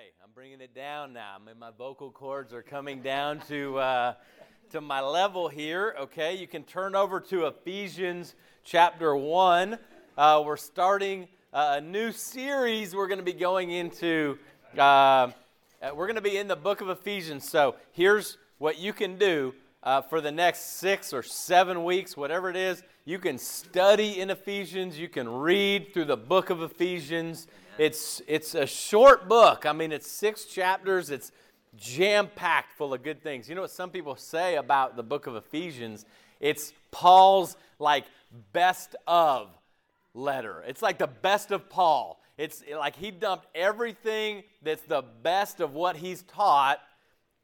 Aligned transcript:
I'm 0.00 0.30
bringing 0.34 0.62
it 0.62 0.74
down 0.74 1.12
now. 1.12 1.36
I 1.38 1.44
mean, 1.44 1.58
my 1.58 1.72
vocal 1.76 2.10
cords 2.10 2.54
are 2.54 2.62
coming 2.62 3.02
down 3.02 3.40
to 3.48 3.76
uh, 3.78 4.14
to 4.70 4.80
my 4.80 5.02
level 5.02 5.48
here. 5.48 5.94
Okay, 6.00 6.36
you 6.36 6.46
can 6.46 6.62
turn 6.62 6.94
over 6.94 7.20
to 7.20 7.46
Ephesians 7.46 8.34
chapter 8.64 9.14
one. 9.14 9.76
Uh, 10.16 10.42
we're 10.42 10.56
starting 10.56 11.28
uh, 11.52 11.74
a 11.76 11.80
new 11.82 12.12
series. 12.12 12.96
We're 12.96 13.08
going 13.08 13.18
to 13.18 13.24
be 13.24 13.34
going 13.34 13.72
into. 13.72 14.38
Uh, 14.74 14.80
uh, 14.80 15.32
we're 15.94 16.06
going 16.06 16.14
to 16.14 16.22
be 16.22 16.38
in 16.38 16.48
the 16.48 16.56
book 16.56 16.80
of 16.80 16.88
Ephesians. 16.88 17.46
So 17.46 17.74
here's 17.92 18.38
what 18.56 18.78
you 18.78 18.94
can 18.94 19.18
do 19.18 19.54
uh, 19.82 20.00
for 20.00 20.22
the 20.22 20.32
next 20.32 20.78
six 20.78 21.12
or 21.12 21.22
seven 21.22 21.84
weeks, 21.84 22.16
whatever 22.16 22.48
it 22.48 22.56
is. 22.56 22.82
You 23.04 23.18
can 23.18 23.36
study 23.36 24.18
in 24.18 24.30
Ephesians. 24.30 24.98
You 24.98 25.10
can 25.10 25.28
read 25.28 25.92
through 25.92 26.06
the 26.06 26.16
book 26.16 26.48
of 26.48 26.62
Ephesians. 26.62 27.48
It's, 27.80 28.20
it's 28.26 28.54
a 28.54 28.66
short 28.66 29.26
book. 29.26 29.64
I 29.64 29.72
mean, 29.72 29.90
it's 29.90 30.06
six 30.06 30.44
chapters. 30.44 31.08
It's 31.08 31.32
jam 31.78 32.28
packed 32.36 32.72
full 32.72 32.92
of 32.92 33.02
good 33.02 33.22
things. 33.22 33.48
You 33.48 33.54
know 33.54 33.62
what 33.62 33.70
some 33.70 33.88
people 33.88 34.16
say 34.16 34.56
about 34.56 34.96
the 34.96 35.02
book 35.02 35.26
of 35.26 35.34
Ephesians? 35.34 36.04
It's 36.40 36.74
Paul's 36.90 37.56
like 37.78 38.04
best 38.52 38.96
of 39.06 39.48
letter. 40.12 40.62
It's 40.68 40.82
like 40.82 40.98
the 40.98 41.06
best 41.06 41.52
of 41.52 41.70
Paul. 41.70 42.20
It's 42.36 42.62
like 42.70 42.96
he 42.96 43.10
dumped 43.10 43.46
everything 43.54 44.42
that's 44.62 44.82
the 44.82 45.02
best 45.22 45.60
of 45.60 45.72
what 45.72 45.96
he's 45.96 46.20
taught 46.24 46.80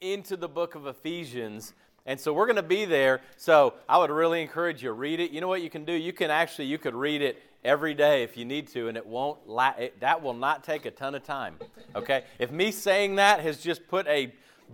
into 0.03 0.37
the 0.37 0.49
book 0.49 0.75
of 0.75 0.87
Ephesians. 0.87 1.73
And 2.05 2.21
so 2.21 2.35
we're 2.35 2.47
going 2.47 2.57
to 2.57 2.63
be 2.63 2.85
there. 2.85 3.23
So 3.39 3.73
I 3.89 3.97
would 3.97 4.11
really 4.11 4.43
encourage 4.43 4.83
you 4.83 4.93
read 4.93 5.19
it. 5.19 5.31
You 5.31 5.41
know 5.41 5.49
what 5.49 5.63
you 5.63 5.71
can 5.71 5.87
do? 5.87 5.95
You 5.95 6.13
can 6.13 6.31
actually 6.31 6.67
you 6.67 6.77
could 6.77 6.95
read 6.95 7.23
it 7.23 7.43
every 7.67 7.93
day 7.93 8.23
if 8.23 8.37
you 8.37 8.45
need 8.45 8.69
to, 8.69 8.89
and 8.89 8.97
it 8.97 9.05
won't. 9.05 9.47
La- 9.47 9.75
it, 9.79 10.01
that 10.01 10.23
will 10.23 10.35
not 10.35 10.65
take 10.65 10.87
a 10.87 10.91
ton 10.91 11.15
of 11.15 11.23
time. 11.25 11.57
Okay. 11.95 12.25
if 12.39 12.51
me 12.51 12.71
saying 12.71 13.17
that 13.17 13.41
has 13.41 13.59
just 13.59 13.87
put 13.89 14.07
a 14.07 14.33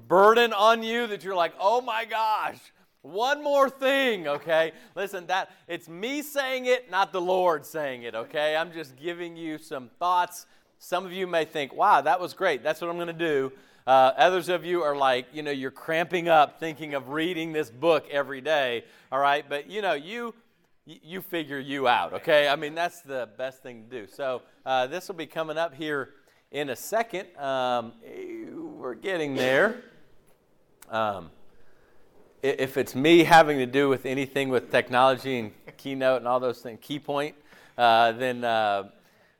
burden 0.08 0.52
on 0.52 0.82
you 0.82 1.06
that 1.06 1.24
you're 1.24 1.34
like, 1.34 1.54
oh 1.58 1.80
my 1.80 2.04
gosh, 2.04 2.58
one 3.02 3.42
more 3.42 3.68
thing. 3.68 4.28
Okay. 4.28 4.72
Listen, 4.94 5.26
that 5.26 5.50
it's 5.66 5.88
me 5.88 6.22
saying 6.22 6.66
it, 6.66 6.90
not 6.90 7.12
the 7.12 7.20
Lord 7.20 7.66
saying 7.66 8.04
it. 8.04 8.14
Okay. 8.14 8.54
I'm 8.54 8.72
just 8.72 8.96
giving 8.96 9.36
you 9.36 9.58
some 9.58 9.90
thoughts. 9.98 10.46
Some 10.78 11.04
of 11.04 11.12
you 11.12 11.26
may 11.26 11.44
think, 11.44 11.74
wow, 11.74 12.00
that 12.00 12.20
was 12.20 12.34
great. 12.34 12.62
That's 12.62 12.80
what 12.80 12.90
I'm 12.90 12.96
going 12.96 13.06
to 13.08 13.12
do. 13.12 13.52
Uh, 13.86 14.12
others 14.16 14.48
of 14.48 14.64
you 14.64 14.82
are 14.82 14.94
like, 14.94 15.26
you 15.32 15.42
know, 15.42 15.50
you're 15.50 15.72
cramping 15.72 16.28
up 16.28 16.60
thinking 16.60 16.94
of 16.94 17.08
reading 17.08 17.52
this 17.52 17.70
book 17.70 18.06
every 18.10 18.40
day. 18.40 18.84
All 19.10 19.18
right. 19.18 19.44
But, 19.48 19.68
you 19.68 19.82
know, 19.82 19.94
you 19.94 20.34
you 20.84 21.20
figure 21.20 21.58
you 21.58 21.86
out, 21.86 22.12
okay? 22.12 22.48
I 22.48 22.56
mean, 22.56 22.74
that's 22.74 23.02
the 23.02 23.28
best 23.38 23.62
thing 23.62 23.84
to 23.84 24.00
do. 24.00 24.06
So 24.12 24.42
uh, 24.66 24.86
this 24.88 25.08
will 25.08 25.14
be 25.14 25.26
coming 25.26 25.56
up 25.56 25.74
here 25.74 26.10
in 26.50 26.70
a 26.70 26.76
second. 26.76 27.28
Um, 27.38 27.92
we're 28.52 28.94
getting 28.94 29.34
there. 29.34 29.82
Um, 30.90 31.30
if 32.42 32.76
it's 32.76 32.94
me 32.96 33.22
having 33.22 33.58
to 33.58 33.66
do 33.66 33.88
with 33.88 34.04
anything 34.04 34.48
with 34.48 34.70
technology 34.70 35.38
and 35.38 35.52
Keynote 35.76 36.18
and 36.18 36.28
all 36.28 36.40
those 36.40 36.60
things, 36.60 36.80
Keypoint, 36.80 37.34
uh, 37.78 38.12
then 38.12 38.42
uh, 38.42 38.90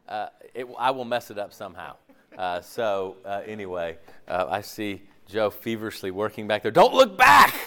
uh, 0.09 0.27
it, 0.55 0.67
I 0.79 0.93
will 0.93 1.05
mess 1.05 1.31
it 1.31 1.39
up 1.39 1.53
somehow. 1.53 1.97
Uh, 2.39 2.61
so 2.61 3.17
uh, 3.25 3.43
anyway, 3.45 3.99
I 4.29 4.61
see 4.61 5.03
Joe 5.29 5.51
feverishly 5.51 6.11
working 6.11 6.47
back 6.47 6.63
there. 6.63 6.71
Don't 6.71 6.95
look 6.95 7.19
back! 7.19 7.62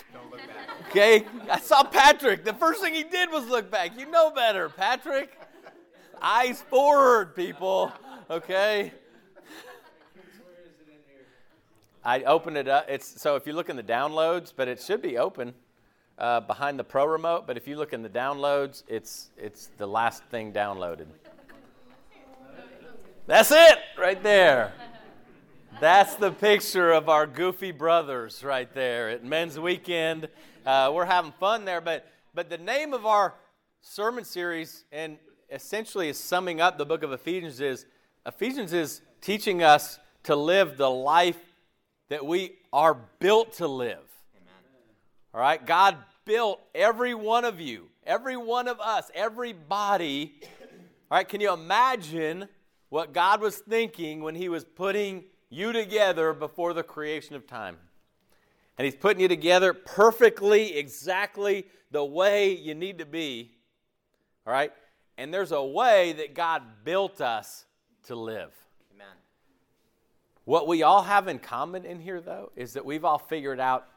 Okay? 0.96 1.26
I 1.52 1.60
saw 1.60 1.84
Patrick. 1.84 2.46
The 2.46 2.54
first 2.54 2.80
thing 2.80 2.94
he 2.94 3.04
did 3.04 3.30
was 3.30 3.46
look 3.50 3.70
back. 3.70 4.00
You 4.00 4.10
know 4.10 4.32
better, 4.32 4.70
Patrick. 4.70 5.38
Eyes 6.22 6.62
forward, 6.62 7.36
people. 7.36 7.92
Okay? 8.30 8.94
I 12.02 12.24
opened 12.24 12.56
it 12.56 12.70
up. 12.70 12.86
It's 12.88 13.22
so 13.22 13.36
if 13.36 13.46
you 13.46 13.52
look 13.52 13.68
in 13.68 13.76
the 13.76 13.84
downloads, 13.84 14.54
but 14.56 14.70
it 14.70 14.82
should 14.82 15.02
be 15.02 15.18
open 15.18 15.54
uh, 16.18 16.40
behind 16.40 16.80
the 16.80 16.86
Pro 16.86 17.06
remote. 17.06 17.46
But 17.46 17.58
if 17.58 17.68
you 17.68 17.76
look 17.76 17.92
in 17.92 18.02
the 18.02 18.10
downloads, 18.10 18.84
it's 18.88 19.32
it's 19.38 19.72
the 19.78 19.88
last 19.88 20.24
thing 20.26 20.54
downloaded. 20.54 21.08
That's 23.28 23.52
it 23.52 23.80
right 23.98 24.24
there. 24.24 24.72
That's 25.82 26.16
the 26.16 26.32
picture 26.32 26.94
of 26.94 27.10
our 27.10 27.28
goofy 27.28 27.72
brothers 27.72 28.46
right 28.46 28.74
there 28.74 29.10
at 29.10 29.26
Men's 29.26 29.60
Weekend. 29.60 30.30
Uh, 30.66 30.92
we're 30.94 31.06
having 31.06 31.32
fun 31.34 31.66
there, 31.66 31.80
but 31.80 32.08
but 32.34 32.50
the 32.50 32.58
name 32.58 32.94
of 32.94 33.06
our 33.06 33.36
sermon 33.82 34.26
series 34.26 34.84
and 34.92 35.18
essentially 35.52 36.10
is 36.10 36.20
summing 36.20 36.60
up 36.60 36.78
the 36.78 36.86
book 36.86 37.04
of 37.04 37.12
Ephesians 37.12 37.62
is 37.62 37.86
Ephesians 38.26 38.74
is 38.74 39.02
teaching 39.22 39.62
us 39.62 40.00
to 40.24 40.36
live 40.36 40.78
the 40.78 40.90
life 40.90 41.40
that 42.10 42.26
we 42.26 42.54
are 42.74 42.96
built 43.20 43.54
to 43.54 43.68
live. 43.68 44.00
Amen. 44.36 44.54
All 45.34 45.42
right, 45.42 45.64
God 45.64 45.98
built 46.26 46.60
every 46.74 47.14
one 47.14 47.46
of 47.46 47.60
you, 47.60 47.86
every 48.06 48.38
one 48.38 48.68
of 48.68 48.80
us, 48.80 49.12
everybody. 49.14 50.34
All 51.12 51.18
right, 51.20 51.28
can 51.28 51.42
you 51.42 51.54
imagine 51.54 52.48
what 52.90 53.14
God 53.14 53.40
was 53.40 53.58
thinking 53.58 54.22
when 54.22 54.34
He 54.34 54.50
was 54.50 54.66
putting 54.66 55.26
you 55.50 55.72
together 55.72 56.34
before 56.34 56.74
the 56.74 56.84
creation 56.84 57.36
of 57.36 57.48
time. 57.48 57.78
And 58.78 58.86
He's 58.86 58.96
putting 58.96 59.22
you 59.22 59.28
together 59.28 59.74
perfectly, 59.74 60.78
exactly 60.78 61.66
the 61.92 62.04
way 62.04 62.54
you 62.54 62.76
need 62.76 63.00
to 63.00 63.06
be. 63.06 63.52
All 64.46 64.54
right? 64.54 64.72
And 65.18 65.34
there's 65.34 65.52
a 65.52 65.64
way 65.64 66.14
that 66.14 66.34
God 66.34 66.62
built 66.84 67.22
us 67.22 67.66
to 68.08 68.16
live. 68.16 68.52
Amen. 68.94 69.08
What 70.44 70.68
we 70.68 70.84
all 70.84 71.04
have 71.04 71.28
in 71.28 71.40
common 71.40 71.86
in 71.86 72.00
here, 72.00 72.20
though, 72.20 72.52
is 72.56 72.74
that 72.74 72.86
we've 72.86 73.06
all 73.06 73.18
figured 73.18 73.60
out 73.60 73.88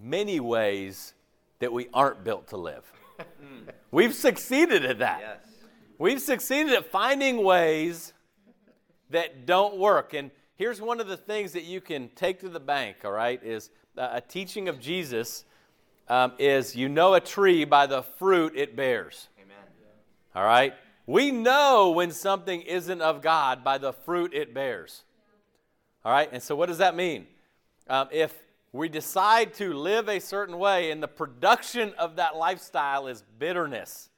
many 0.00 0.40
ways 0.40 1.14
that 1.58 1.72
we 1.72 1.88
aren't 1.92 2.22
built 2.22 2.48
to 2.48 2.56
live. 2.56 2.84
we've 3.90 4.14
succeeded 4.14 4.84
at 4.84 4.98
that. 4.98 5.20
Yes. 5.20 5.54
We've 5.98 6.20
succeeded 6.20 6.72
at 6.74 6.90
finding 6.90 7.42
ways 7.42 8.12
that 9.10 9.46
don't 9.46 9.76
work. 9.78 10.14
And 10.14 10.30
here's 10.54 10.80
one 10.80 11.00
of 11.00 11.08
the 11.08 11.16
things 11.16 11.52
that 11.52 11.64
you 11.64 11.80
can 11.80 12.08
take 12.14 12.40
to 12.40 12.48
the 12.48 12.60
bank, 12.60 12.98
all 13.04 13.10
right, 13.10 13.42
is 13.42 13.70
a 13.98 14.20
teaching 14.20 14.68
of 14.68 14.80
Jesus 14.80 15.44
um, 16.08 16.32
is 16.38 16.74
you 16.74 16.88
know 16.88 17.14
a 17.14 17.20
tree 17.20 17.64
by 17.64 17.86
the 17.86 18.02
fruit 18.02 18.52
it 18.56 18.76
bears. 18.76 19.28
Amen. 19.38 19.56
All 20.34 20.44
right? 20.44 20.74
We 21.06 21.30
know 21.30 21.90
when 21.90 22.10
something 22.10 22.60
isn't 22.62 23.00
of 23.00 23.22
God 23.22 23.64
by 23.64 23.78
the 23.78 23.92
fruit 23.92 24.34
it 24.34 24.52
bears. 24.52 25.04
All 26.04 26.12
right? 26.12 26.28
And 26.30 26.42
so 26.42 26.54
what 26.54 26.66
does 26.66 26.78
that 26.78 26.94
mean? 26.94 27.26
Um, 27.88 28.08
if 28.12 28.34
we 28.72 28.90
decide 28.90 29.54
to 29.54 29.72
live 29.72 30.08
a 30.08 30.20
certain 30.20 30.58
way 30.58 30.90
and 30.90 31.02
the 31.02 31.08
production 31.08 31.94
of 31.98 32.16
that 32.16 32.36
lifestyle 32.36 33.06
is 33.06 33.24
bitterness, 33.38 34.10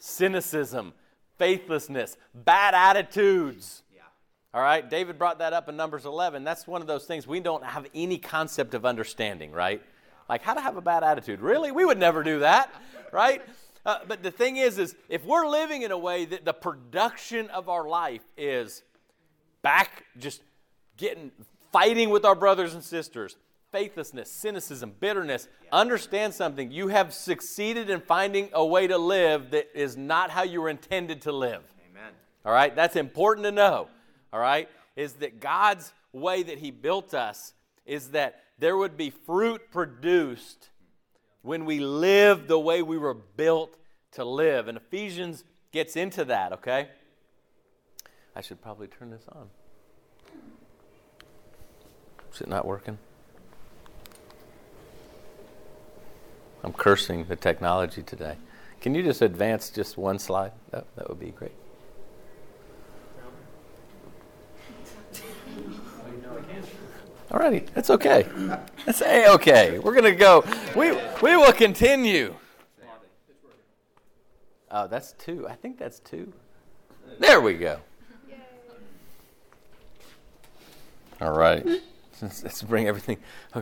cynicism, 0.00 0.92
faithlessness, 1.38 2.16
bad 2.34 2.74
attitudes, 2.74 3.83
all 4.54 4.62
right, 4.62 4.88
David 4.88 5.18
brought 5.18 5.40
that 5.40 5.52
up 5.52 5.68
in 5.68 5.76
Numbers 5.76 6.04
11. 6.04 6.44
That's 6.44 6.64
one 6.64 6.80
of 6.80 6.86
those 6.86 7.06
things 7.06 7.26
we 7.26 7.40
don't 7.40 7.64
have 7.64 7.88
any 7.92 8.18
concept 8.18 8.74
of 8.74 8.86
understanding, 8.86 9.50
right? 9.50 9.82
Like 10.28 10.42
how 10.42 10.54
to 10.54 10.60
have 10.60 10.76
a 10.76 10.80
bad 10.80 11.02
attitude. 11.02 11.40
Really? 11.40 11.72
We 11.72 11.84
would 11.84 11.98
never 11.98 12.22
do 12.22 12.38
that, 12.38 12.72
right? 13.12 13.42
Uh, 13.84 13.98
but 14.06 14.22
the 14.22 14.30
thing 14.30 14.56
is, 14.56 14.78
is 14.78 14.94
if 15.08 15.24
we're 15.24 15.48
living 15.48 15.82
in 15.82 15.90
a 15.90 15.98
way 15.98 16.24
that 16.26 16.44
the 16.44 16.52
production 16.52 17.48
of 17.50 17.68
our 17.68 17.88
life 17.88 18.22
is 18.36 18.84
back, 19.62 20.04
just 20.18 20.40
getting, 20.96 21.32
fighting 21.72 22.10
with 22.10 22.24
our 22.24 22.36
brothers 22.36 22.74
and 22.74 22.84
sisters, 22.84 23.36
faithlessness, 23.72 24.30
cynicism, 24.30 24.94
bitterness, 25.00 25.48
understand 25.72 26.32
something. 26.32 26.70
You 26.70 26.86
have 26.88 27.12
succeeded 27.12 27.90
in 27.90 28.00
finding 28.00 28.50
a 28.52 28.64
way 28.64 28.86
to 28.86 28.98
live 28.98 29.50
that 29.50 29.68
is 29.74 29.96
not 29.96 30.30
how 30.30 30.44
you 30.44 30.62
were 30.62 30.70
intended 30.70 31.22
to 31.22 31.32
live. 31.32 31.64
Amen. 31.90 32.12
All 32.46 32.52
right? 32.52 32.74
That's 32.76 32.94
important 32.94 33.46
to 33.46 33.50
know 33.50 33.88
all 34.34 34.40
right, 34.40 34.68
is 34.96 35.12
that 35.14 35.38
God's 35.38 35.92
way 36.12 36.42
that 36.42 36.58
He 36.58 36.72
built 36.72 37.14
us 37.14 37.54
is 37.86 38.08
that 38.08 38.42
there 38.58 38.76
would 38.76 38.96
be 38.96 39.10
fruit 39.10 39.70
produced 39.70 40.70
when 41.42 41.64
we 41.64 41.78
live 41.78 42.48
the 42.48 42.58
way 42.58 42.82
we 42.82 42.98
were 42.98 43.14
built 43.14 43.76
to 44.12 44.24
live. 44.24 44.66
And 44.66 44.76
Ephesians 44.76 45.44
gets 45.70 45.94
into 45.94 46.24
that, 46.24 46.52
okay? 46.52 46.88
I 48.34 48.40
should 48.40 48.60
probably 48.60 48.88
turn 48.88 49.10
this 49.10 49.22
on. 49.30 49.48
Is 52.32 52.40
it 52.40 52.48
not 52.48 52.66
working? 52.66 52.98
I'm 56.64 56.72
cursing 56.72 57.26
the 57.26 57.36
technology 57.36 58.02
today. 58.02 58.36
Can 58.80 58.96
you 58.96 59.04
just 59.04 59.22
advance 59.22 59.70
just 59.70 59.96
one 59.96 60.18
slide? 60.18 60.50
That, 60.72 60.86
that 60.96 61.08
would 61.08 61.20
be 61.20 61.30
great. 61.30 61.52
Alrighty, 67.34 67.66
that's 67.74 67.90
okay. 67.90 68.28
That's 68.86 69.02
a 69.02 69.32
okay. 69.34 69.80
We're 69.80 69.94
gonna 69.94 70.14
go. 70.14 70.44
We 70.76 70.92
we 71.20 71.36
will 71.36 71.52
continue. 71.52 72.36
Oh, 74.70 74.86
that's 74.86 75.14
two. 75.14 75.48
I 75.48 75.54
think 75.56 75.76
that's 75.76 75.98
two. 75.98 76.32
There 77.18 77.40
we 77.40 77.54
go. 77.54 77.80
All 81.20 81.32
right. 81.32 81.66
Let's 82.22 82.62
bring 82.62 82.86
everything. 82.86 83.18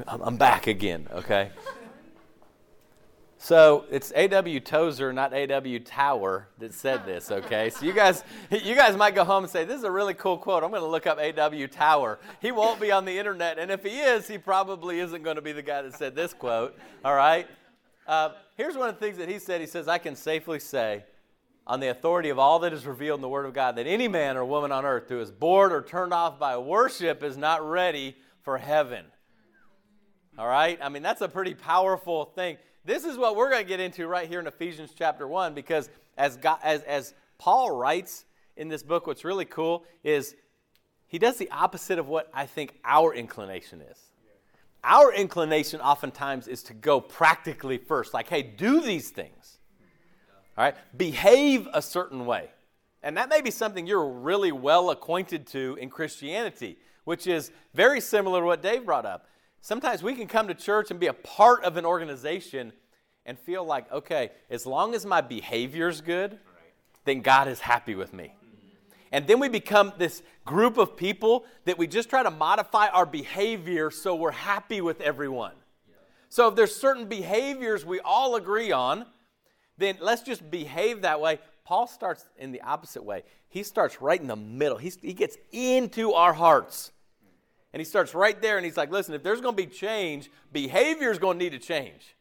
I'm 0.07 0.37
back 0.37 0.67
again, 0.67 1.09
okay? 1.11 1.51
So 3.43 3.87
it's 3.91 4.12
A.W. 4.15 4.61
Tozer, 4.61 5.12
not 5.12 5.35
A.W. 5.35 5.81
Tower, 5.81 6.47
that 6.59 6.73
said 6.73 7.05
this. 7.06 7.33
Okay, 7.33 7.71
so 7.71 7.85
you 7.85 7.93
guys, 7.93 8.23
you 8.53 8.77
guys 8.77 8.97
might 8.97 9.17
go 9.17 9.25
home 9.25 9.43
and 9.43 9.50
say, 9.50 9.65
"This 9.65 9.79
is 9.79 9.85
a 9.85 9.91
really 9.91 10.15
cool 10.15 10.39
quote." 10.39 10.62
I'm 10.62 10.71
going 10.71 10.81
to 10.81 10.87
look 10.87 11.09
up 11.09 11.19
A.W. 11.19 11.67
Tower. 11.67 12.21
He 12.41 12.53
won't 12.53 12.81
be 12.81 12.93
on 12.93 13.05
the 13.05 13.19
internet, 13.19 13.59
and 13.59 13.69
if 13.73 13.83
he 13.83 13.99
is, 13.99 14.29
he 14.29 14.39
probably 14.39 15.00
isn't 15.00 15.25
going 15.25 15.35
to 15.35 15.43
be 15.43 15.50
the 15.50 15.61
guy 15.61 15.83
that 15.83 15.93
said 15.94 16.15
this 16.15 16.33
quote. 16.33 16.79
All 17.05 17.17
right. 17.17 17.49
Uh, 18.06 18.31
here's 18.56 18.77
one 18.77 18.89
of 18.89 18.94
the 18.94 19.05
things 19.05 19.19
that 19.19 19.29
he 19.29 19.41
said. 19.41 19.61
He 19.61 19.67
says, 19.67 19.88
"I 19.88 19.99
can 19.99 20.15
safely 20.15 20.61
say, 20.61 21.05
on 21.67 21.81
the 21.81 21.88
authority 21.88 22.29
of 22.29 22.38
all 22.38 22.61
that 22.61 22.73
is 22.73 22.87
revealed 22.87 23.19
in 23.19 23.23
the 23.23 23.29
Word 23.29 23.47
of 23.47 23.55
God, 23.55 23.75
that 23.75 23.88
any 23.88 24.06
man 24.06 24.37
or 24.37 24.45
woman 24.45 24.71
on 24.71 24.85
earth 24.85 25.09
who 25.09 25.19
is 25.19 25.33
bored 25.33 25.73
or 25.73 25.83
turned 25.83 26.15
off 26.15 26.38
by 26.38 26.56
worship 26.59 27.25
is 27.25 27.37
not 27.37 27.69
ready 27.69 28.17
for 28.45 28.59
heaven." 28.59 29.05
All 30.38 30.47
right. 30.47 30.79
I 30.81 30.88
mean, 30.91 31.03
that's 31.03 31.23
a 31.23 31.29
pretty 31.29 31.55
powerful 31.55 32.27
thing. 32.37 32.56
This 32.84 33.05
is 33.05 33.17
what 33.17 33.37
we're 33.37 33.49
going 33.49 33.62
to 33.62 33.69
get 33.69 33.79
into 33.79 34.08
right 34.08 34.29
here 34.29 34.40
in 34.40 34.46
Ephesians 34.46 34.93
chapter 34.96 35.29
1 35.29 35.55
because 35.55 35.88
as, 36.19 36.37
God, 36.37 36.58
as, 36.64 36.82
as 36.82 37.14
Paul 37.38 37.70
writes 37.70 38.25
in 38.56 38.69
this 38.69 38.82
book, 38.82 39.06
what's 39.06 39.25
really 39.25 39.44
cool 39.44 39.84
is 40.02 40.34
he 41.06 41.19
does 41.19 41.37
the 41.37 41.50
opposite 41.50 42.00
of 42.00 42.08
what 42.08 42.29
I 42.34 42.46
think 42.46 42.75
our 42.84 43.14
inclination 43.14 43.82
is. 43.82 43.99
Our 44.82 45.12
inclination 45.12 45.81
oftentimes 45.81 46.49
is 46.49 46.64
to 46.64 46.75
go 46.75 47.00
practically 47.00 47.79
first, 47.79 48.12
like, 48.12 48.29
hey, 48.29 48.43
do 48.43 48.81
these 48.81 49.11
things. 49.11 49.58
All 50.58 50.64
right? 50.64 50.75
Behave 50.96 51.69
a 51.73 51.81
certain 51.81 52.26
way. 52.26 52.50
And 53.05 53.17
that 53.17 53.28
may 53.28 53.43
be 53.43 53.52
something 53.52 53.87
you're 53.87 54.08
really 54.08 54.50
well 54.50 54.90
acquainted 54.90 55.46
to 55.49 55.78
in 55.81 55.88
Christianity, 55.88 56.78
which 57.05 57.28
is 57.28 57.52
very 57.75 58.00
similar 58.00 58.40
to 58.40 58.46
what 58.46 58.61
Dave 58.61 58.85
brought 58.85 59.06
up. 59.06 59.26
Sometimes 59.62 60.03
we 60.03 60.17
can 60.17 60.26
come 60.26 60.49
to 60.49 60.55
church 60.55 60.91
and 60.91 60.99
be 60.99 61.06
a 61.06 61.12
part 61.12 61.62
of 61.62 61.76
an 61.76 61.87
organization 61.87 62.73
and 63.25 63.38
feel 63.38 63.64
like, 63.64 63.91
okay, 63.93 64.32
as 64.50 64.67
long 64.67 64.93
as 64.93 65.06
my 65.06 65.20
behavior's 65.20 66.00
good, 66.00 66.38
then 67.05 67.20
God 67.20 67.47
is 67.47 67.61
happy 67.61 67.94
with 67.94 68.12
me. 68.12 68.35
And 69.12 69.25
then 69.29 69.38
we 69.38 69.49
become 69.49 69.93
this 69.99 70.25
group 70.44 70.79
of 70.79 70.97
people 70.97 71.44
that 71.64 71.79
we 71.79 71.87
just 71.87 72.11
try 72.11 72.25
to 72.25 72.31
modify 72.31 72.88
our 72.88 73.06
behavior 73.06 73.93
so 73.93 74.17
we're 74.17 74.32
happy 74.32 74.81
with 74.81 75.00
everyone. 75.00 75.55
So 76.29 76.49
if 76.49 76.56
there's 76.56 76.75
certain 76.75 77.06
behaviors 77.06 77.87
we 77.87 78.00
all 78.00 78.35
agree 78.35 78.73
on, 78.73 79.06
then 79.79 79.97
let's 80.00 80.23
just 80.23 80.50
behave 80.50 81.03
that 81.03 81.20
way. 81.20 81.38
Paul 81.64 81.87
starts 81.87 82.25
in 82.37 82.50
the 82.50 82.62
opposite 82.62 83.05
way. 83.05 83.23
He 83.49 83.62
starts 83.62 84.03
right 84.03 84.20
in 84.20 84.26
the 84.26 84.35
middle. 84.35 84.79
He's, 84.79 84.97
he 84.97 85.12
gets 85.12 85.37
into 85.53 86.14
our 86.14 86.32
hearts. 86.32 86.91
And 87.73 87.81
he 87.81 87.85
starts 87.85 88.15
right 88.15 88.41
there 88.41 88.57
and 88.59 88.67
he's 88.67 88.77
like, 88.77 88.91
listen, 88.91 89.15
if 89.15 89.23
there's 89.23 89.41
going 89.41 89.57
to 89.57 89.63
be 89.63 89.67
change, 89.67 90.31
behavior 90.53 91.11
is 91.11 91.19
going 91.19 91.39
to 91.39 91.45
need 91.45 91.53
to 91.53 91.59
change. 91.59 92.17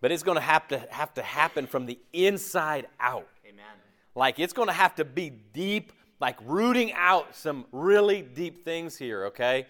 But 0.00 0.12
it's 0.12 0.22
going 0.22 0.36
to 0.36 0.42
have 0.42 0.68
to 0.68 0.86
have 0.90 1.12
to 1.14 1.22
happen 1.22 1.66
from 1.66 1.86
the 1.86 1.98
inside 2.12 2.86
out. 3.00 3.28
Amen. 3.46 3.64
Like 4.14 4.38
it's 4.38 4.52
going 4.52 4.68
to 4.68 4.74
have 4.74 4.94
to 4.96 5.04
be 5.04 5.30
deep, 5.30 5.92
like 6.20 6.36
rooting 6.44 6.92
out 6.92 7.34
some 7.34 7.66
really 7.72 8.22
deep 8.22 8.64
things 8.64 8.96
here, 8.96 9.26
okay? 9.26 9.66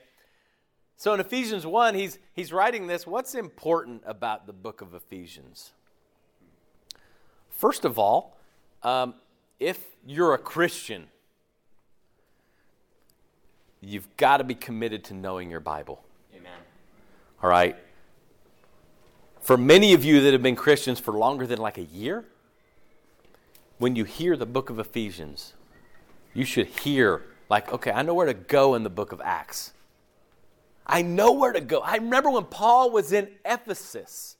So 0.96 1.12
in 1.12 1.20
Ephesians 1.20 1.66
1, 1.66 1.94
he's, 1.94 2.18
he's 2.32 2.52
writing 2.52 2.86
this. 2.86 3.06
What's 3.06 3.34
important 3.34 4.02
about 4.06 4.46
the 4.46 4.52
book 4.52 4.80
of 4.80 4.94
Ephesians? 4.94 5.72
First 7.50 7.84
of 7.84 7.98
all, 7.98 8.36
um, 8.82 9.14
if 9.60 9.78
you're 10.06 10.34
a 10.34 10.38
Christian, 10.38 11.08
you've 13.80 14.08
got 14.16 14.38
to 14.38 14.44
be 14.44 14.54
committed 14.54 15.04
to 15.04 15.14
knowing 15.14 15.50
your 15.50 15.60
Bible. 15.60 16.02
Amen. 16.34 16.58
All 17.42 17.50
right? 17.50 17.76
For 19.40 19.56
many 19.56 19.92
of 19.92 20.04
you 20.04 20.20
that 20.22 20.32
have 20.32 20.42
been 20.42 20.56
Christians 20.56 20.98
for 20.98 21.12
longer 21.12 21.46
than 21.46 21.58
like 21.58 21.78
a 21.78 21.84
year, 21.84 22.24
when 23.78 23.94
you 23.94 24.04
hear 24.04 24.36
the 24.36 24.46
book 24.46 24.70
of 24.70 24.78
Ephesians, 24.78 25.52
you 26.34 26.44
should 26.44 26.66
hear, 26.66 27.22
like, 27.48 27.72
okay, 27.72 27.90
I 27.90 28.02
know 28.02 28.14
where 28.14 28.26
to 28.26 28.34
go 28.34 28.74
in 28.74 28.82
the 28.82 28.90
book 28.90 29.12
of 29.12 29.20
Acts. 29.22 29.72
I 30.86 31.02
know 31.02 31.32
where 31.32 31.52
to 31.52 31.60
go. 31.60 31.80
I 31.80 31.96
remember 31.96 32.30
when 32.30 32.44
Paul 32.44 32.90
was 32.90 33.12
in 33.12 33.28
Ephesus. 33.44 34.36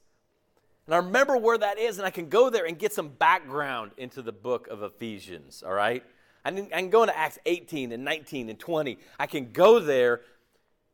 And 0.87 0.94
I 0.94 0.99
remember 0.99 1.37
where 1.37 1.59
that 1.59 1.79
is, 1.79 1.99
and 1.99 2.06
I 2.06 2.11
can 2.11 2.29
go 2.29 2.49
there 2.49 2.65
and 2.65 2.79
get 2.79 2.93
some 2.93 3.09
background 3.09 3.91
into 3.97 4.23
the 4.23 4.33
book 4.33 4.69
of 4.69 4.83
Ephesians, 4.83 5.65
all 5.67 5.73
right? 5.73 6.05
I 6.47 6.53
can, 6.53 6.91
go 6.91 7.03
into 7.03 7.19
Acts 7.19 7.41
18 7.45 7.91
and 7.91 8.05
19 8.05 8.49
and 8.49 8.59
20. 8.59 8.99
I 9.19 9.27
can 9.27 9.51
go 9.51 9.81
there 9.81 10.21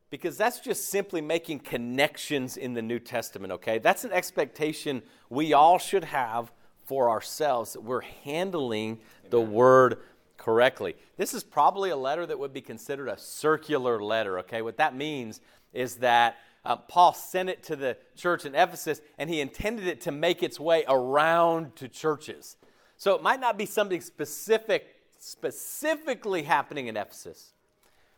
because 0.09 0.39
that's 0.39 0.61
just 0.61 0.89
simply 0.89 1.21
making 1.21 1.59
connections 1.59 2.57
in 2.57 2.73
the 2.73 2.81
New 2.81 2.99
Testament, 2.99 3.53
okay? 3.53 3.79
That's 3.79 4.05
an 4.05 4.13
expectation 4.13 5.03
we 5.29 5.53
all 5.53 5.79
should 5.79 6.05
have 6.05 6.53
for 6.87 7.11
ourselves 7.11 7.75
that 7.75 7.83
we're 7.83 8.01
handling 8.01 8.93
Amen. 8.93 9.31
the 9.31 9.41
Word 9.43 9.99
correctly. 10.39 10.97
This 11.19 11.35
is 11.35 11.45
probably 11.45 11.91
a 11.91 11.97
letter 11.97 12.25
that 12.25 12.39
would 12.39 12.55
be 12.55 12.63
considered 12.63 13.09
a 13.09 13.19
circular 13.19 14.03
letter, 14.03 14.39
okay? 14.39 14.63
What 14.63 14.79
that 14.79 14.97
means 14.97 15.43
is 15.75 15.97
that 15.97 16.37
uh, 16.65 16.77
Paul 16.77 17.13
sent 17.13 17.51
it 17.51 17.63
to 17.65 17.77
the 17.77 17.99
church 18.17 18.47
in 18.47 18.55
Ephesus 18.55 19.03
and 19.19 19.29
he 19.29 19.43
intended 19.43 19.87
it 19.87 20.01
to 20.03 20.13
make 20.13 20.43
its 20.43 20.59
way 20.59 20.85
around 20.89 21.77
to 21.77 21.89
churches. 21.89 22.57
So 22.97 23.15
it 23.15 23.23
might 23.23 23.41
not 23.41 23.59
be 23.59 23.67
something 23.67 24.01
specific 24.01 24.87
specifically 25.25 26.43
happening 26.43 26.89
in 26.89 26.97
Ephesus. 26.97 27.53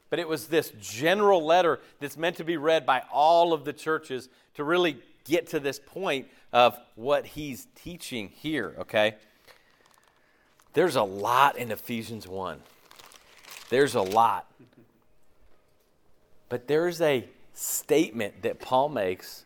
But 0.08 0.20
it 0.20 0.26
was 0.26 0.46
this 0.46 0.72
general 0.80 1.44
letter 1.44 1.80
that's 2.00 2.16
meant 2.16 2.36
to 2.36 2.44
be 2.44 2.56
read 2.56 2.86
by 2.86 3.02
all 3.12 3.52
of 3.52 3.66
the 3.66 3.74
churches 3.74 4.30
to 4.54 4.64
really 4.64 4.96
get 5.26 5.48
to 5.48 5.60
this 5.60 5.78
point 5.78 6.28
of 6.50 6.78
what 6.94 7.26
he's 7.26 7.66
teaching 7.74 8.28
here, 8.28 8.74
okay? 8.78 9.16
There's 10.72 10.96
a 10.96 11.02
lot 11.02 11.58
in 11.58 11.70
Ephesians 11.70 12.26
1. 12.26 12.60
There's 13.68 13.94
a 13.94 14.02
lot. 14.02 14.50
But 16.48 16.68
there's 16.68 17.02
a 17.02 17.28
statement 17.52 18.42
that 18.42 18.60
Paul 18.60 18.88
makes 18.88 19.44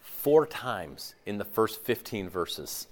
four 0.00 0.46
times 0.46 1.14
in 1.26 1.36
the 1.36 1.44
first 1.44 1.82
15 1.82 2.30
verses. 2.30 2.86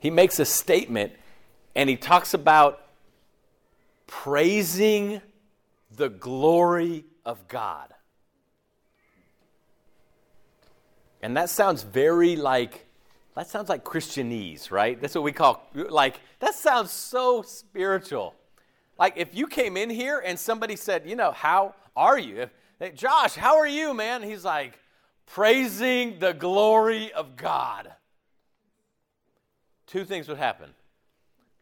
He 0.00 0.10
makes 0.10 0.40
a 0.40 0.44
statement 0.44 1.12
and 1.76 1.88
he 1.88 1.96
talks 1.96 2.34
about 2.34 2.80
praising 4.08 5.20
the 5.94 6.08
glory 6.08 7.04
of 7.24 7.46
God. 7.46 7.94
And 11.22 11.36
that 11.36 11.50
sounds 11.50 11.84
very 11.84 12.34
like, 12.34 12.86
that 13.36 13.48
sounds 13.48 13.68
like 13.68 13.84
Christianese, 13.84 14.72
right? 14.72 15.00
That's 15.00 15.14
what 15.14 15.22
we 15.22 15.32
call, 15.32 15.62
like, 15.74 16.20
that 16.40 16.54
sounds 16.54 16.90
so 16.90 17.42
spiritual. 17.42 18.34
Like, 18.98 19.14
if 19.16 19.34
you 19.34 19.46
came 19.46 19.76
in 19.76 19.90
here 19.90 20.18
and 20.18 20.36
somebody 20.36 20.74
said, 20.74 21.08
you 21.08 21.14
know, 21.14 21.30
how 21.30 21.74
are 21.94 22.18
you? 22.18 22.48
Hey, 22.80 22.92
Josh, 22.92 23.34
how 23.34 23.58
are 23.58 23.66
you, 23.66 23.94
man? 23.94 24.22
He's 24.22 24.44
like, 24.44 24.78
praising 25.26 26.18
the 26.18 26.32
glory 26.32 27.12
of 27.12 27.36
God. 27.36 27.92
Two 29.86 30.04
things 30.04 30.28
would 30.28 30.38
happen. 30.38 30.70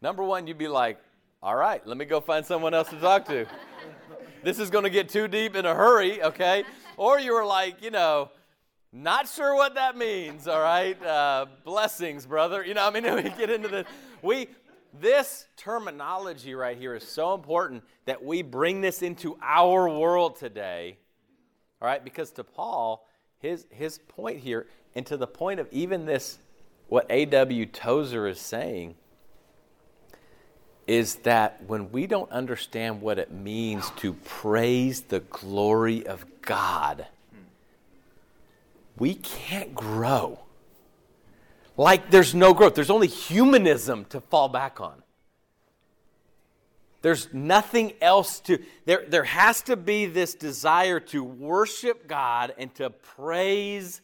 Number 0.01 0.23
one, 0.23 0.47
you'd 0.47 0.57
be 0.57 0.67
like, 0.67 0.99
all 1.41 1.55
right, 1.55 1.85
let 1.85 1.97
me 1.97 2.05
go 2.05 2.19
find 2.19 2.45
someone 2.45 2.73
else 2.73 2.89
to 2.89 2.99
talk 2.99 3.25
to. 3.27 3.45
this 4.43 4.57
is 4.57 4.69
going 4.71 4.85
to 4.85 4.89
get 4.89 5.09
too 5.09 5.27
deep 5.27 5.55
in 5.55 5.65
a 5.65 5.75
hurry, 5.75 6.21
okay? 6.23 6.63
Or 6.97 7.19
you 7.19 7.33
were 7.33 7.45
like, 7.45 7.83
you 7.83 7.91
know, 7.91 8.31
not 8.91 9.27
sure 9.27 9.53
what 9.53 9.75
that 9.75 9.95
means, 9.95 10.47
all 10.47 10.61
right? 10.61 11.01
Uh, 11.03 11.45
blessings, 11.63 12.25
brother. 12.25 12.65
You 12.65 12.73
know, 12.73 12.87
I 12.87 12.89
mean, 12.89 13.03
we 13.15 13.23
get 13.23 13.51
into 13.51 13.67
this. 13.67 13.85
We, 14.23 14.49
this 14.99 15.47
terminology 15.57 16.55
right 16.55 16.75
here 16.75 16.95
is 16.95 17.07
so 17.07 17.35
important 17.35 17.83
that 18.05 18.23
we 18.23 18.41
bring 18.41 18.81
this 18.81 19.03
into 19.03 19.37
our 19.41 19.87
world 19.87 20.37
today, 20.37 20.97
all 21.79 21.87
right? 21.87 22.03
Because 22.03 22.31
to 22.31 22.43
Paul, 22.43 23.05
his, 23.37 23.67
his 23.69 23.99
point 23.99 24.39
here, 24.39 24.65
and 24.95 25.05
to 25.05 25.17
the 25.17 25.27
point 25.27 25.59
of 25.59 25.67
even 25.71 26.05
this, 26.05 26.39
what 26.87 27.05
A.W. 27.11 27.67
Tozer 27.67 28.27
is 28.27 28.39
saying, 28.39 28.95
is 30.87 31.15
that 31.15 31.61
when 31.67 31.91
we 31.91 32.07
don't 32.07 32.31
understand 32.31 33.01
what 33.01 33.19
it 33.19 33.29
means 33.29 33.91
to 33.97 34.13
praise 34.13 35.01
the 35.01 35.19
glory 35.19 36.07
of 36.07 36.25
God, 36.41 37.05
we 38.97 39.13
can't 39.13 39.75
grow. 39.75 40.39
Like 41.75 42.09
there's 42.09 42.33
no 42.33 42.53
growth, 42.53 42.73
there's 42.73 42.89
only 42.89 43.07
humanism 43.07 44.05
to 44.05 44.21
fall 44.21 44.49
back 44.49 44.81
on. 44.81 45.03
There's 47.01 47.31
nothing 47.31 47.93
else 48.01 48.39
to, 48.41 48.57
there, 48.85 49.05
there 49.07 49.23
has 49.23 49.61
to 49.63 49.75
be 49.75 50.07
this 50.07 50.33
desire 50.33 50.99
to 51.01 51.23
worship 51.23 52.07
God 52.07 52.53
and 52.57 52.73
to 52.75 52.89
praise 52.89 54.01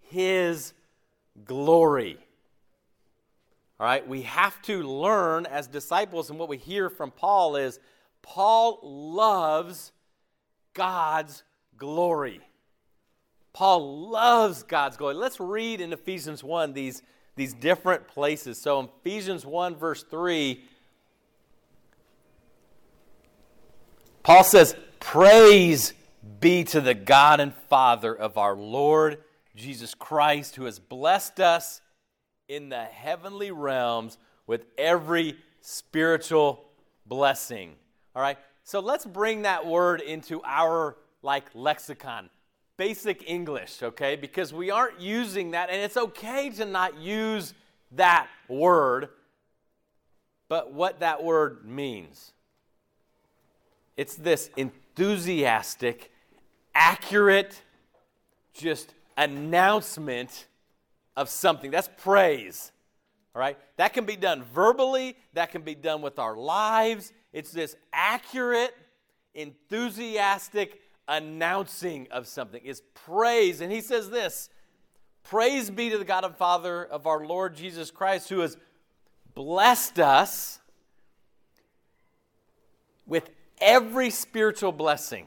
His 0.00 0.72
glory. 1.44 2.18
All 3.80 3.86
right, 3.86 4.06
we 4.06 4.22
have 4.22 4.60
to 4.62 4.82
learn 4.82 5.46
as 5.46 5.66
disciples, 5.66 6.30
and 6.30 6.38
what 6.38 6.48
we 6.48 6.56
hear 6.56 6.88
from 6.88 7.10
Paul 7.10 7.56
is 7.56 7.80
Paul 8.22 8.78
loves 8.82 9.92
God's 10.74 11.42
glory. 11.76 12.40
Paul 13.52 14.10
loves 14.10 14.62
God's 14.62 14.96
glory. 14.96 15.14
Let's 15.14 15.40
read 15.40 15.80
in 15.80 15.92
Ephesians 15.92 16.42
1 16.42 16.72
these, 16.72 17.02
these 17.36 17.52
different 17.52 18.08
places. 18.08 18.60
So 18.60 18.80
in 18.80 18.88
Ephesians 19.00 19.44
1, 19.44 19.76
verse 19.76 20.02
3, 20.04 20.62
Paul 24.22 24.44
says, 24.44 24.74
Praise 25.00 25.94
be 26.40 26.64
to 26.64 26.80
the 26.80 26.94
God 26.94 27.40
and 27.40 27.54
Father 27.68 28.14
of 28.14 28.38
our 28.38 28.56
Lord 28.56 29.22
Jesus 29.54 29.94
Christ, 29.94 30.56
who 30.56 30.64
has 30.64 30.78
blessed 30.78 31.40
us 31.40 31.80
in 32.48 32.68
the 32.68 32.84
heavenly 32.84 33.50
realms 33.50 34.18
with 34.46 34.66
every 34.76 35.36
spiritual 35.60 36.64
blessing. 37.06 37.74
All 38.14 38.22
right? 38.22 38.38
So 38.64 38.80
let's 38.80 39.04
bring 39.04 39.42
that 39.42 39.66
word 39.66 40.00
into 40.00 40.42
our 40.44 40.96
like 41.22 41.44
lexicon 41.54 42.30
basic 42.76 43.28
English, 43.28 43.82
okay? 43.82 44.16
Because 44.16 44.52
we 44.52 44.70
aren't 44.70 45.00
using 45.00 45.52
that, 45.52 45.70
and 45.70 45.80
it's 45.80 45.96
okay 45.96 46.50
to 46.50 46.64
not 46.64 46.98
use 46.98 47.54
that 47.92 48.28
word, 48.48 49.08
but 50.48 50.72
what 50.72 51.00
that 51.00 51.22
word 51.22 51.64
means. 51.64 52.32
It's 53.96 54.16
this 54.16 54.50
enthusiastic, 54.56 56.10
accurate, 56.74 57.62
just 58.52 58.94
announcement 59.16 60.46
of 61.16 61.28
something. 61.28 61.70
That's 61.70 61.88
praise. 61.98 62.72
All 63.34 63.40
right? 63.40 63.58
That 63.76 63.92
can 63.92 64.04
be 64.04 64.16
done 64.16 64.44
verbally, 64.54 65.16
that 65.32 65.50
can 65.50 65.62
be 65.62 65.74
done 65.74 66.02
with 66.02 66.18
our 66.18 66.36
lives. 66.36 67.12
It's 67.32 67.50
this 67.50 67.76
accurate, 67.92 68.74
enthusiastic 69.34 70.80
announcing 71.08 72.08
of 72.10 72.26
something, 72.26 72.62
is 72.64 72.82
praise. 72.94 73.60
And 73.60 73.72
he 73.72 73.80
says 73.80 74.10
this 74.10 74.48
Praise 75.24 75.70
be 75.70 75.90
to 75.90 75.98
the 75.98 76.04
God 76.04 76.24
and 76.24 76.36
Father 76.36 76.84
of 76.84 77.06
our 77.06 77.24
Lord 77.24 77.56
Jesus 77.56 77.90
Christ, 77.90 78.28
who 78.28 78.40
has 78.40 78.56
blessed 79.34 79.98
us 79.98 80.60
with 83.06 83.30
every 83.60 84.10
spiritual 84.10 84.72
blessing 84.72 85.26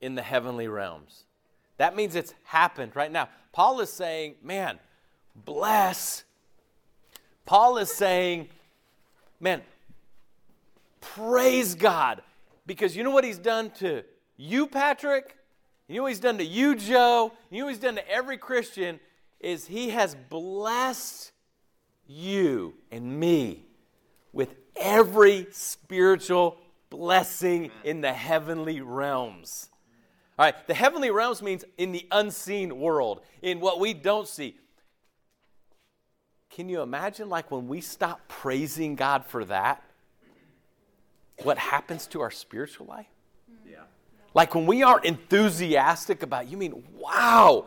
in 0.00 0.14
the 0.14 0.22
heavenly 0.22 0.68
realms. 0.68 1.24
That 1.78 1.96
means 1.96 2.14
it's 2.14 2.34
happened 2.44 2.94
right 2.94 3.10
now. 3.10 3.28
Paul 3.52 3.80
is 3.80 3.90
saying, 3.90 4.34
man, 4.42 4.78
bless. 5.34 6.24
Paul 7.46 7.78
is 7.78 7.90
saying, 7.90 8.48
man, 9.40 9.62
praise 11.00 11.74
God. 11.74 12.22
Because 12.66 12.94
you 12.94 13.02
know 13.02 13.10
what 13.10 13.24
he's 13.24 13.38
done 13.38 13.70
to 13.78 14.04
you, 14.36 14.66
Patrick, 14.66 15.36
you 15.88 15.96
know 15.96 16.02
what 16.02 16.10
he's 16.10 16.20
done 16.20 16.36
to 16.38 16.44
you, 16.44 16.74
Joe, 16.74 17.32
you 17.50 17.60
know 17.60 17.64
what 17.64 17.70
he's 17.70 17.82
done 17.82 17.94
to 17.94 18.10
every 18.10 18.36
Christian 18.36 19.00
is 19.40 19.66
he 19.66 19.90
has 19.90 20.14
blessed 20.28 21.32
you 22.06 22.74
and 22.90 23.18
me 23.18 23.64
with 24.32 24.54
every 24.76 25.46
spiritual 25.50 26.58
blessing 26.90 27.70
in 27.84 28.00
the 28.00 28.12
heavenly 28.12 28.80
realms. 28.80 29.70
All 30.38 30.46
right, 30.46 30.66
the 30.66 30.74
heavenly 30.74 31.10
realms 31.10 31.42
means 31.42 31.64
in 31.78 31.92
the 31.92 32.06
unseen 32.12 32.78
world, 32.78 33.22
in 33.42 33.58
what 33.58 33.80
we 33.80 33.92
don't 33.92 34.28
see. 34.28 34.56
Can 36.50 36.68
you 36.68 36.80
imagine, 36.80 37.28
like, 37.28 37.50
when 37.50 37.66
we 37.66 37.80
stop 37.80 38.20
praising 38.28 38.94
God 38.94 39.24
for 39.24 39.44
that, 39.46 39.82
what 41.42 41.58
happens 41.58 42.06
to 42.08 42.20
our 42.20 42.30
spiritual 42.30 42.86
life? 42.86 43.06
Yeah. 43.68 43.78
Like 44.34 44.54
when 44.54 44.66
we 44.66 44.82
aren't 44.82 45.04
enthusiastic 45.04 46.22
about, 46.22 46.48
you 46.48 46.56
mean, 46.56 46.84
wow, 46.96 47.66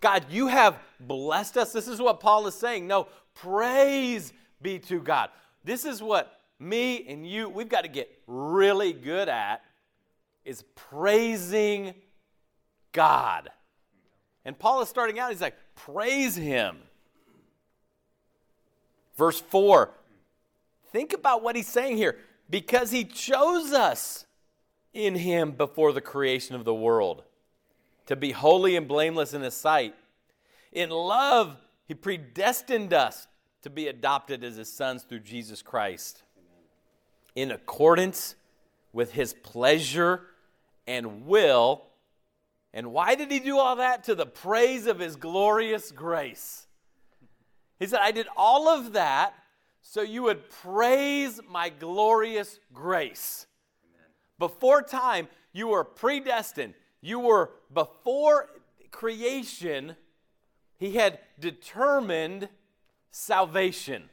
God, 0.00 0.26
you 0.30 0.48
have 0.48 0.78
blessed 1.00 1.56
us. 1.56 1.72
This 1.72 1.88
is 1.88 2.00
what 2.00 2.20
Paul 2.20 2.46
is 2.46 2.54
saying. 2.54 2.86
No, 2.86 3.06
praise 3.34 4.32
be 4.60 4.78
to 4.80 5.00
God. 5.00 5.30
This 5.64 5.84
is 5.84 6.02
what 6.02 6.40
me 6.58 7.06
and 7.08 7.26
you, 7.26 7.48
we've 7.48 7.68
got 7.68 7.82
to 7.82 7.88
get 7.88 8.10
really 8.26 8.92
good 8.92 9.28
at 9.28 9.62
is 10.44 10.64
praising 10.74 11.94
God. 12.92 13.50
And 14.44 14.58
Paul 14.58 14.82
is 14.82 14.88
starting 14.88 15.18
out, 15.18 15.30
he's 15.30 15.40
like, 15.40 15.56
praise 15.74 16.36
him. 16.36 16.78
Verse 19.16 19.40
4. 19.40 19.90
Think 20.90 21.12
about 21.12 21.42
what 21.42 21.56
he's 21.56 21.68
saying 21.68 21.96
here. 21.96 22.18
Because 22.50 22.90
he 22.90 23.04
chose 23.04 23.72
us 23.72 24.26
in 24.92 25.14
him 25.14 25.52
before 25.52 25.92
the 25.92 26.00
creation 26.00 26.54
of 26.54 26.64
the 26.64 26.74
world, 26.74 27.22
to 28.06 28.16
be 28.16 28.32
holy 28.32 28.76
and 28.76 28.86
blameless 28.86 29.32
in 29.32 29.40
his 29.40 29.54
sight. 29.54 29.94
In 30.70 30.90
love, 30.90 31.56
he 31.86 31.94
predestined 31.94 32.92
us 32.92 33.26
to 33.62 33.70
be 33.70 33.86
adopted 33.88 34.44
as 34.44 34.56
his 34.56 34.70
sons 34.70 35.04
through 35.04 35.20
Jesus 35.20 35.62
Christ, 35.62 36.22
in 37.34 37.50
accordance 37.50 38.34
with 38.92 39.12
his 39.12 39.32
pleasure 39.32 40.22
and 40.86 41.26
will. 41.26 41.84
And 42.74 42.92
why 42.92 43.14
did 43.14 43.30
he 43.30 43.38
do 43.38 43.58
all 43.58 43.76
that? 43.76 44.04
To 44.04 44.14
the 44.14 44.26
praise 44.26 44.86
of 44.86 44.98
his 44.98 45.16
glorious 45.16 45.90
grace. 45.90 46.66
He 47.78 47.86
said, 47.86 48.00
I 48.02 48.12
did 48.12 48.26
all 48.36 48.68
of 48.68 48.92
that 48.92 49.34
so 49.82 50.00
you 50.00 50.22
would 50.22 50.48
praise 50.48 51.40
my 51.48 51.68
glorious 51.68 52.60
grace. 52.72 53.46
Before 54.38 54.80
time, 54.80 55.28
you 55.52 55.68
were 55.68 55.84
predestined. 55.84 56.74
You 57.00 57.18
were 57.18 57.50
before 57.72 58.48
creation, 58.92 59.96
he 60.78 60.92
had 60.92 61.18
determined 61.40 62.48
salvation 63.10 64.04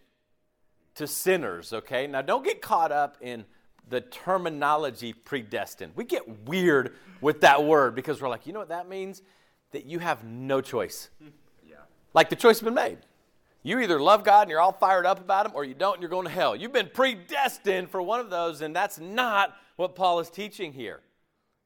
to 0.96 1.06
sinners, 1.06 1.72
okay? 1.72 2.08
Now 2.08 2.22
don't 2.24 2.44
get 2.44 2.62
caught 2.62 2.92
up 2.92 3.18
in 3.22 3.46
the 3.89 4.01
terminology 4.01 5.13
predestined. 5.13 5.93
We 5.96 6.05
get 6.05 6.48
weird 6.48 6.96
with 7.22 7.41
that 7.41 7.63
word 7.63 7.96
because 7.96 8.22
we're 8.22 8.29
like, 8.29 8.48
you 8.48 8.53
know 8.53 8.60
what 8.60 8.69
that 8.69 8.88
means? 8.88 9.22
That 9.72 9.86
you 9.86 10.00
have 10.00 10.24
no 10.24 10.62
choice. 10.62 11.10
Yeah. 11.67 11.75
Like 12.13 12.29
the 12.29 12.36
choice 12.36 12.60
has 12.60 12.65
been 12.65 12.74
made. 12.74 13.00
You 13.62 13.79
either 13.79 14.00
love 14.00 14.24
God 14.24 14.43
and 14.43 14.51
you're 14.51 14.62
all 14.62 14.72
fired 14.72 15.05
up 15.05 15.19
about 15.19 15.46
Him, 15.46 15.51
or 15.53 15.65
you 15.65 15.74
don't 15.74 15.96
and 15.96 16.01
you're 16.01 16.10
going 16.10 16.25
to 16.25 16.31
hell. 16.31 16.55
You've 16.55 16.72
been 16.72 16.89
predestined 16.93 17.89
for 17.89 18.01
one 18.01 18.19
of 18.19 18.29
those, 18.29 18.62
and 18.62 18.75
that's 18.75 19.00
not 19.00 19.55
what 19.75 19.96
Paul 19.96 20.19
is 20.19 20.29
teaching 20.29 20.72
here. 20.72 21.01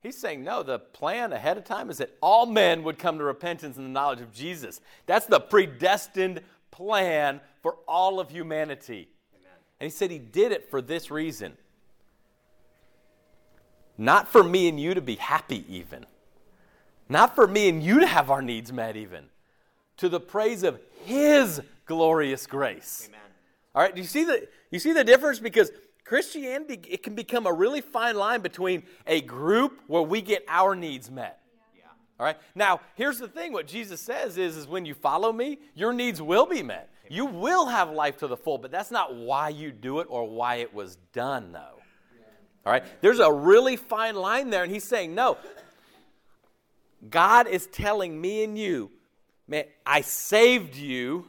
He's 0.01 0.17
saying, 0.17 0.43
no, 0.43 0.63
the 0.63 0.79
plan 0.79 1.31
ahead 1.31 1.57
of 1.57 1.63
time 1.63 1.89
is 1.89 1.99
that 1.99 2.17
all 2.21 2.45
men 2.45 2.83
would 2.83 2.99
come 2.99 3.19
to 3.19 3.23
repentance 3.23 3.77
and 3.77 3.85
the 3.85 3.91
knowledge 3.91 4.19
of 4.19 4.33
Jesus. 4.33 4.81
That's 5.05 5.27
the 5.27 5.39
predestined 5.39 6.41
plan 6.71 7.39
for 7.61 7.77
all 7.87 8.19
of 8.19 8.29
humanity. 8.29 9.07
Amen. 9.33 9.57
And 9.79 9.85
he 9.85 9.91
said 9.95 10.11
he 10.11 10.19
did 10.19 10.51
it 10.51 10.69
for 10.69 10.81
this 10.81 11.09
reason 11.09 11.55
not 13.97 14.27
for 14.27 14.43
me 14.43 14.67
and 14.67 14.79
you 14.79 14.93
to 14.93 15.01
be 15.01 15.15
happy, 15.15 15.65
even, 15.69 16.05
not 17.09 17.35
for 17.35 17.47
me 17.47 17.69
and 17.69 17.83
you 17.83 17.99
to 17.99 18.07
have 18.07 18.29
our 18.29 18.41
needs 18.41 18.71
met, 18.73 18.95
even, 18.95 19.25
to 19.97 20.09
the 20.09 20.19
praise 20.19 20.63
of 20.63 20.79
his 21.05 21.61
glorious 21.85 22.47
grace. 22.47 23.07
Amen. 23.07 23.19
All 23.75 23.81
right, 23.81 23.93
do 23.93 24.01
you 24.01 24.07
see 24.07 24.23
the 24.23 24.47
you 24.71 24.79
see 24.79 24.93
the 24.93 25.03
difference? 25.03 25.39
Because 25.39 25.71
Christianity, 26.05 26.79
it 26.89 27.03
can 27.03 27.15
become 27.15 27.47
a 27.47 27.53
really 27.53 27.81
fine 27.81 28.15
line 28.15 28.41
between 28.41 28.83
a 29.07 29.21
group 29.21 29.81
where 29.87 30.01
we 30.01 30.21
get 30.21 30.43
our 30.47 30.75
needs 30.75 31.09
met. 31.09 31.39
Yeah. 31.75 31.85
All 32.19 32.25
right. 32.25 32.37
Now, 32.55 32.81
here's 32.95 33.19
the 33.19 33.27
thing: 33.27 33.53
what 33.53 33.67
Jesus 33.67 34.01
says 34.01 34.37
is, 34.37 34.57
is 34.57 34.67
when 34.67 34.85
you 34.85 34.93
follow 34.93 35.31
me, 35.31 35.59
your 35.75 35.93
needs 35.93 36.21
will 36.21 36.45
be 36.45 36.61
met. 36.61 36.89
Amen. 37.05 37.15
You 37.15 37.25
will 37.25 37.65
have 37.67 37.89
life 37.89 38.17
to 38.17 38.27
the 38.27 38.37
full, 38.37 38.57
but 38.57 38.71
that's 38.71 38.91
not 38.91 39.15
why 39.15 39.49
you 39.49 39.71
do 39.71 39.99
it 39.99 40.07
or 40.09 40.27
why 40.27 40.55
it 40.55 40.73
was 40.73 40.97
done, 41.13 41.51
though. 41.51 41.72
All 42.65 42.71
right. 42.71 42.83
There's 43.01 43.19
a 43.19 43.31
really 43.31 43.75
fine 43.75 44.15
line 44.15 44.49
there, 44.49 44.63
and 44.63 44.71
he's 44.71 44.83
saying, 44.83 45.13
no. 45.15 45.37
God 47.09 47.47
is 47.47 47.67
telling 47.67 48.19
me 48.19 48.43
and 48.43 48.57
you, 48.57 48.91
man, 49.47 49.65
I 49.85 50.01
saved 50.01 50.75
you, 50.75 51.27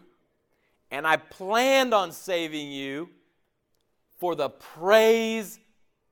and 0.91 1.07
I 1.07 1.17
planned 1.17 1.93
on 1.93 2.13
saving 2.13 2.71
you 2.71 3.09
for 4.19 4.37
the 4.37 4.49
praise 4.49 5.59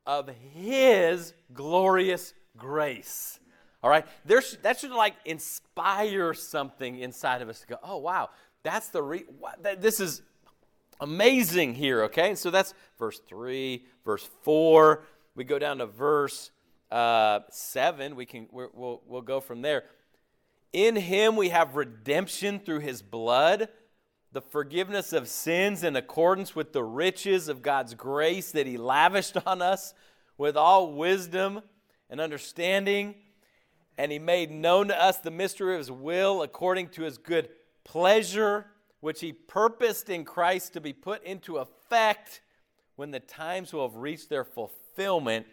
of 0.05 0.29
His 0.55 1.33
glorious 1.55 2.35
grace. 2.57 3.39
All 3.83 3.91
right? 3.91 4.05
There's, 4.25 4.57
that 4.63 4.81
should 4.81 4.91
like 4.91 5.15
inspire 5.25 6.35
something 6.35 6.99
inside 6.99 7.43
of 7.43 7.49
us 7.49 7.61
to 7.61 7.67
go, 7.69 7.77
oh, 7.83 7.99
wow, 7.99 8.31
that's 8.63 8.89
the, 8.89 9.03
re- 9.03 9.25
this 9.79 10.01
is 10.01 10.23
amazing 11.03 11.75
here, 11.75 12.05
okay? 12.05 12.35
So 12.35 12.51
that's 12.51 12.75
verse 12.99 13.21
3, 13.29 13.85
verse 14.05 14.29
4. 14.43 15.05
We 15.35 15.45
go 15.45 15.59
down 15.59 15.79
to 15.79 15.87
verse 15.87 16.51
uh, 16.91 17.41
7. 17.51 18.17
We 18.17 18.27
can, 18.27 18.47
we 18.51 18.67
will 18.73 19.03
we'll 19.07 19.23
go 19.23 19.41
from 19.41 19.63
there. 19.63 19.85
In 20.73 20.97
him 20.97 21.37
we 21.37 21.51
have 21.51 21.77
redemption 21.77 22.61
through 22.61 22.81
his 22.81 23.03
blood 23.03 23.69
the 24.33 24.41
forgiveness 24.41 25.13
of 25.13 25.29
sins 25.29 25.85
in 25.85 25.95
accordance 25.95 26.57
with 26.57 26.73
the 26.73 26.83
riches 26.83 27.49
of 27.49 27.61
God's 27.61 27.93
grace 27.95 28.51
that 28.53 28.67
He 28.67 28.79
lavished 28.79 29.37
on 29.47 29.61
us 29.61 29.93
with 30.39 30.57
all 30.57 30.95
wisdom 30.95 31.61
and 32.09 32.21
understanding, 32.21 33.15
and 33.99 34.11
he 34.11 34.19
made 34.19 34.51
known 34.51 34.89
to 34.89 35.03
us 35.03 35.19
the 35.19 35.31
mystery 35.31 35.75
of 35.75 35.79
his 35.79 35.91
will 35.91 36.43
according 36.43 36.89
to 36.89 37.03
his 37.03 37.19
good 37.19 37.51
pleasure, 37.85 38.67
which 39.03 39.21
he 39.21 39.33
purposed 39.33 40.09
in 40.09 40.25
Christ 40.25 40.73
to 40.75 40.81
be 40.81 40.93
put 40.93 41.25
into 41.25 41.59
effect 41.59 42.41
when 42.95 43.11
the 43.11 43.19
times 43.19 43.73
will 43.73 43.89
have 43.89 43.97
reached 43.97 44.29
their 44.29 44.45
fulfillment 44.45 45.45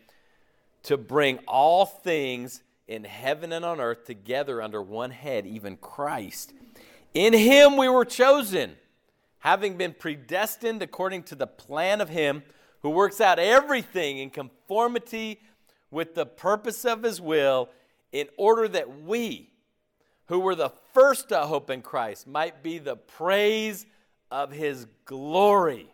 to 0.83 0.97
bring 0.97 1.39
all 1.47 1.87
things 1.87 2.61
in 2.87 3.03
heaven 3.03 3.51
and 3.51 3.65
on 3.65 3.81
earth 3.81 4.05
together 4.05 4.61
under 4.61 4.83
one 4.83 5.09
head, 5.09 5.47
even 5.47 5.77
Christ. 5.77 6.53
In 7.15 7.33
him 7.33 7.75
we 7.75 7.89
were 7.89 8.05
chosen, 8.05 8.75
having 9.39 9.77
been 9.77 9.95
predestined 9.97 10.83
according 10.83 11.23
to 11.23 11.35
the 11.35 11.47
plan 11.47 12.01
of 12.01 12.09
him 12.09 12.43
who 12.83 12.91
works 12.91 13.19
out 13.19 13.39
everything 13.39 14.19
in 14.19 14.29
conformity 14.29 15.39
with 15.89 16.13
the 16.13 16.27
purpose 16.27 16.85
of 16.85 17.01
his 17.01 17.19
will, 17.19 17.69
in 18.11 18.27
order 18.37 18.67
that 18.67 19.01
we, 19.01 19.49
who 20.27 20.39
were 20.39 20.53
the 20.53 20.69
first 20.99 21.31
hope 21.31 21.69
in 21.69 21.81
Christ, 21.81 22.27
might 22.27 22.61
be 22.61 22.77
the 22.77 22.97
praise 22.97 23.85
of 24.29 24.51
his 24.51 24.85
glory. 25.05 25.73
Amen. 25.73 25.91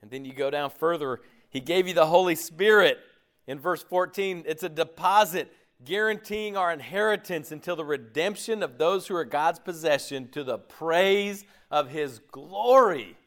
And 0.00 0.10
then 0.10 0.24
you 0.24 0.32
go 0.32 0.50
down 0.50 0.70
further, 0.70 1.20
he 1.50 1.60
gave 1.60 1.86
you 1.86 1.92
the 1.92 2.06
Holy 2.06 2.36
Spirit 2.36 2.98
in 3.46 3.58
verse 3.58 3.82
14, 3.82 4.44
it's 4.46 4.62
a 4.62 4.68
deposit 4.70 5.52
guaranteeing 5.84 6.56
our 6.56 6.72
inheritance 6.72 7.52
until 7.52 7.76
the 7.76 7.84
redemption 7.84 8.62
of 8.62 8.78
those 8.78 9.06
who 9.06 9.14
are 9.14 9.24
God's 9.24 9.58
possession 9.58 10.28
to 10.28 10.42
the 10.42 10.56
praise 10.56 11.44
of 11.70 11.90
his 11.90 12.20
glory. 12.30 13.18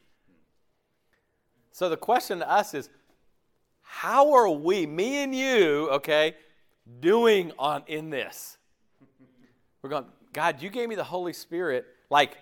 So 1.70 1.88
the 1.88 1.96
question 1.96 2.40
to 2.40 2.50
us 2.50 2.74
is 2.74 2.90
how 3.82 4.32
are 4.34 4.50
we, 4.50 4.86
me 4.86 5.22
and 5.22 5.32
you, 5.32 5.88
okay, 5.90 6.34
doing 6.98 7.52
on 7.58 7.84
in 7.86 8.10
this? 8.10 8.57
We're 9.88 10.00
going, 10.02 10.06
God, 10.34 10.60
you 10.60 10.68
gave 10.68 10.86
me 10.86 10.96
the 10.96 11.04
Holy 11.04 11.32
Spirit. 11.32 11.86
Like, 12.10 12.36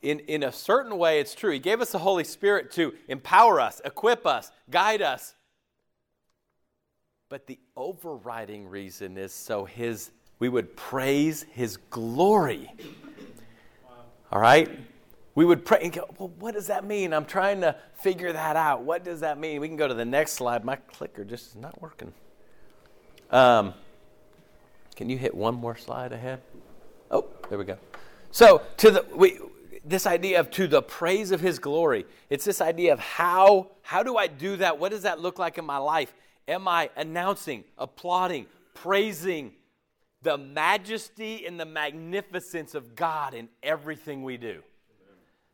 in, 0.00 0.20
in 0.20 0.42
a 0.42 0.50
certain 0.50 0.96
way, 0.96 1.20
it's 1.20 1.34
true. 1.34 1.52
He 1.52 1.58
gave 1.58 1.82
us 1.82 1.92
the 1.92 1.98
Holy 1.98 2.24
Spirit 2.24 2.70
to 2.72 2.94
empower 3.06 3.60
us, 3.60 3.82
equip 3.84 4.26
us, 4.26 4.50
guide 4.70 5.02
us, 5.02 5.34
but 7.28 7.46
the 7.46 7.58
overriding 7.76 8.66
reason 8.66 9.18
is 9.18 9.34
so 9.34 9.66
his 9.66 10.10
we 10.38 10.48
would 10.48 10.74
praise 10.74 11.44
his 11.52 11.76
glory. 11.90 12.72
All 14.32 14.40
right? 14.40 14.70
We 15.34 15.44
would 15.44 15.66
pray 15.66 15.80
and 15.82 15.92
go, 15.92 16.08
well, 16.18 16.32
what 16.38 16.54
does 16.54 16.68
that 16.68 16.86
mean? 16.86 17.12
I'm 17.12 17.26
trying 17.26 17.60
to 17.60 17.76
figure 17.92 18.32
that 18.32 18.56
out. 18.56 18.84
What 18.84 19.04
does 19.04 19.20
that 19.20 19.38
mean? 19.38 19.60
We 19.60 19.68
can 19.68 19.76
go 19.76 19.86
to 19.86 19.94
the 19.94 20.04
next 20.06 20.32
slide. 20.32 20.64
My 20.64 20.76
clicker 20.76 21.24
just 21.24 21.48
is 21.48 21.56
not 21.56 21.80
working. 21.82 22.14
Um, 23.30 23.74
can 24.96 25.10
you 25.10 25.18
hit 25.18 25.34
one 25.34 25.54
more 25.54 25.76
slide 25.76 26.12
ahead? 26.12 26.40
Oh, 27.10 27.26
there 27.48 27.58
we 27.58 27.64
go. 27.64 27.78
So 28.30 28.62
to 28.78 28.90
the 28.90 29.06
we 29.14 29.38
this 29.84 30.06
idea 30.06 30.40
of 30.40 30.50
to 30.52 30.66
the 30.66 30.82
praise 30.82 31.30
of 31.30 31.40
his 31.40 31.58
glory. 31.58 32.06
It's 32.30 32.44
this 32.44 32.60
idea 32.60 32.92
of 32.92 33.00
how 33.00 33.70
how 33.82 34.02
do 34.02 34.16
I 34.16 34.26
do 34.26 34.56
that? 34.56 34.78
What 34.78 34.90
does 34.90 35.02
that 35.02 35.20
look 35.20 35.38
like 35.38 35.58
in 35.58 35.64
my 35.64 35.78
life? 35.78 36.14
Am 36.46 36.68
I 36.68 36.90
announcing, 36.96 37.64
applauding, 37.78 38.46
praising 38.74 39.52
the 40.22 40.36
majesty 40.38 41.46
and 41.46 41.60
the 41.60 41.66
magnificence 41.66 42.74
of 42.74 42.96
God 42.96 43.34
in 43.34 43.48
everything 43.62 44.22
we 44.22 44.36
do? 44.36 44.62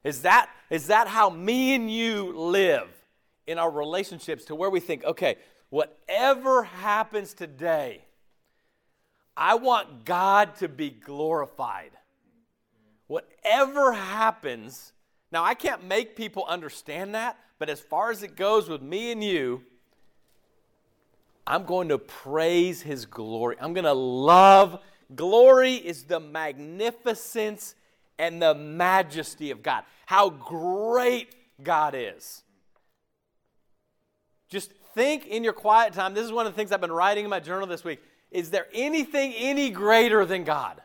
Is 0.02 0.22
that, 0.22 0.48
is 0.70 0.86
that 0.86 1.08
how 1.08 1.28
me 1.28 1.74
and 1.74 1.90
you 1.90 2.32
live 2.36 2.88
in 3.46 3.58
our 3.58 3.70
relationships 3.70 4.44
to 4.46 4.54
where 4.54 4.70
we 4.70 4.80
think, 4.80 5.04
okay, 5.04 5.36
whatever 5.68 6.62
happens 6.62 7.34
today, 7.34 8.04
I 9.40 9.54
want 9.54 10.04
God 10.04 10.56
to 10.56 10.68
be 10.68 10.90
glorified. 10.90 11.92
Whatever 13.06 13.94
happens, 13.94 14.92
now 15.32 15.42
I 15.42 15.54
can't 15.54 15.82
make 15.82 16.14
people 16.14 16.44
understand 16.46 17.14
that, 17.14 17.38
but 17.58 17.70
as 17.70 17.80
far 17.80 18.10
as 18.10 18.22
it 18.22 18.36
goes 18.36 18.68
with 18.68 18.82
me 18.82 19.10
and 19.12 19.24
you, 19.24 19.64
I'm 21.46 21.64
going 21.64 21.88
to 21.88 21.96
praise 21.96 22.82
his 22.82 23.06
glory. 23.06 23.56
I'm 23.58 23.72
going 23.72 23.84
to 23.84 23.94
love. 23.94 24.78
Glory 25.16 25.74
is 25.74 26.04
the 26.04 26.20
magnificence 26.20 27.74
and 28.18 28.42
the 28.42 28.54
majesty 28.54 29.50
of 29.50 29.62
God. 29.62 29.84
How 30.04 30.28
great 30.28 31.34
God 31.62 31.94
is. 31.96 32.42
Just 34.50 34.72
think 34.94 35.26
in 35.26 35.42
your 35.42 35.54
quiet 35.54 35.94
time. 35.94 36.12
This 36.12 36.24
is 36.24 36.32
one 36.32 36.46
of 36.46 36.52
the 36.52 36.56
things 36.56 36.72
I've 36.72 36.80
been 36.80 36.92
writing 36.92 37.24
in 37.24 37.30
my 37.30 37.40
journal 37.40 37.66
this 37.66 37.84
week. 37.84 38.00
Is 38.30 38.50
there 38.50 38.66
anything 38.72 39.32
any 39.34 39.70
greater 39.70 40.24
than 40.24 40.44
God? 40.44 40.80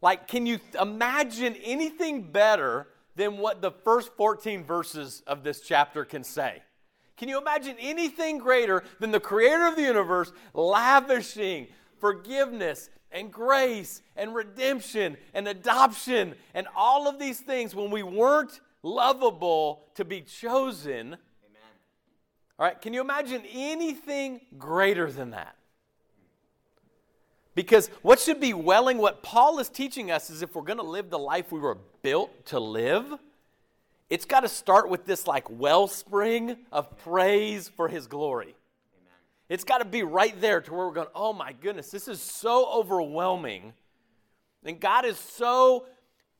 Like, 0.00 0.28
can 0.28 0.46
you 0.46 0.60
imagine 0.80 1.56
anything 1.64 2.30
better 2.30 2.88
than 3.16 3.38
what 3.38 3.62
the 3.62 3.70
first 3.70 4.12
14 4.16 4.64
verses 4.64 5.22
of 5.26 5.42
this 5.42 5.60
chapter 5.60 6.04
can 6.04 6.22
say? 6.22 6.62
Can 7.16 7.28
you 7.28 7.38
imagine 7.38 7.76
anything 7.78 8.38
greater 8.38 8.82
than 9.00 9.12
the 9.12 9.20
creator 9.20 9.66
of 9.66 9.76
the 9.76 9.82
universe 9.82 10.32
lavishing 10.52 11.68
forgiveness 11.98 12.90
and 13.10 13.32
grace 13.32 14.02
and 14.16 14.34
redemption 14.34 15.16
and 15.32 15.48
adoption 15.48 16.34
and 16.52 16.66
all 16.76 17.08
of 17.08 17.18
these 17.18 17.40
things 17.40 17.74
when 17.74 17.90
we 17.90 18.02
weren't 18.02 18.60
lovable 18.82 19.86
to 19.94 20.04
be 20.04 20.20
chosen? 20.20 21.06
Amen. 21.06 21.72
All 22.58 22.66
right, 22.66 22.80
can 22.80 22.92
you 22.92 23.00
imagine 23.00 23.42
anything 23.52 24.40
greater 24.58 25.10
than 25.10 25.30
that? 25.30 25.56
Because 27.54 27.88
what 28.02 28.18
should 28.18 28.40
be 28.40 28.52
welling, 28.52 28.98
what 28.98 29.22
Paul 29.22 29.58
is 29.60 29.68
teaching 29.68 30.10
us 30.10 30.28
is 30.28 30.42
if 30.42 30.54
we're 30.54 30.62
going 30.62 30.78
to 30.78 30.84
live 30.84 31.10
the 31.10 31.18
life 31.18 31.52
we 31.52 31.60
were 31.60 31.78
built 32.02 32.46
to 32.46 32.58
live, 32.58 33.06
it's 34.10 34.24
got 34.24 34.40
to 34.40 34.48
start 34.48 34.88
with 34.88 35.06
this 35.06 35.26
like 35.26 35.48
wellspring 35.48 36.56
of 36.72 36.96
praise 36.98 37.68
for 37.68 37.88
his 37.88 38.06
glory. 38.06 38.46
Amen. 38.46 39.18
It's 39.48 39.64
got 39.64 39.78
to 39.78 39.84
be 39.84 40.02
right 40.02 40.38
there 40.40 40.60
to 40.60 40.74
where 40.74 40.86
we're 40.86 40.94
going, 40.94 41.08
oh 41.14 41.32
my 41.32 41.52
goodness, 41.52 41.90
this 41.90 42.08
is 42.08 42.20
so 42.20 42.66
overwhelming. 42.72 43.72
And 44.64 44.80
God 44.80 45.04
is 45.04 45.18
so, 45.18 45.86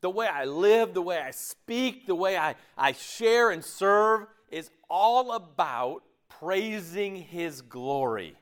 the 0.01 0.09
way 0.09 0.27
I 0.27 0.45
live, 0.45 0.93
the 0.93 1.01
way 1.01 1.19
I 1.19 1.31
speak, 1.31 2.07
the 2.07 2.15
way 2.15 2.37
I, 2.37 2.55
I 2.77 2.91
share 2.91 3.51
and 3.51 3.63
serve 3.63 4.27
is 4.51 4.69
all 4.89 5.31
about 5.31 6.03
praising 6.27 7.15
his 7.15 7.61
glory. 7.61 8.35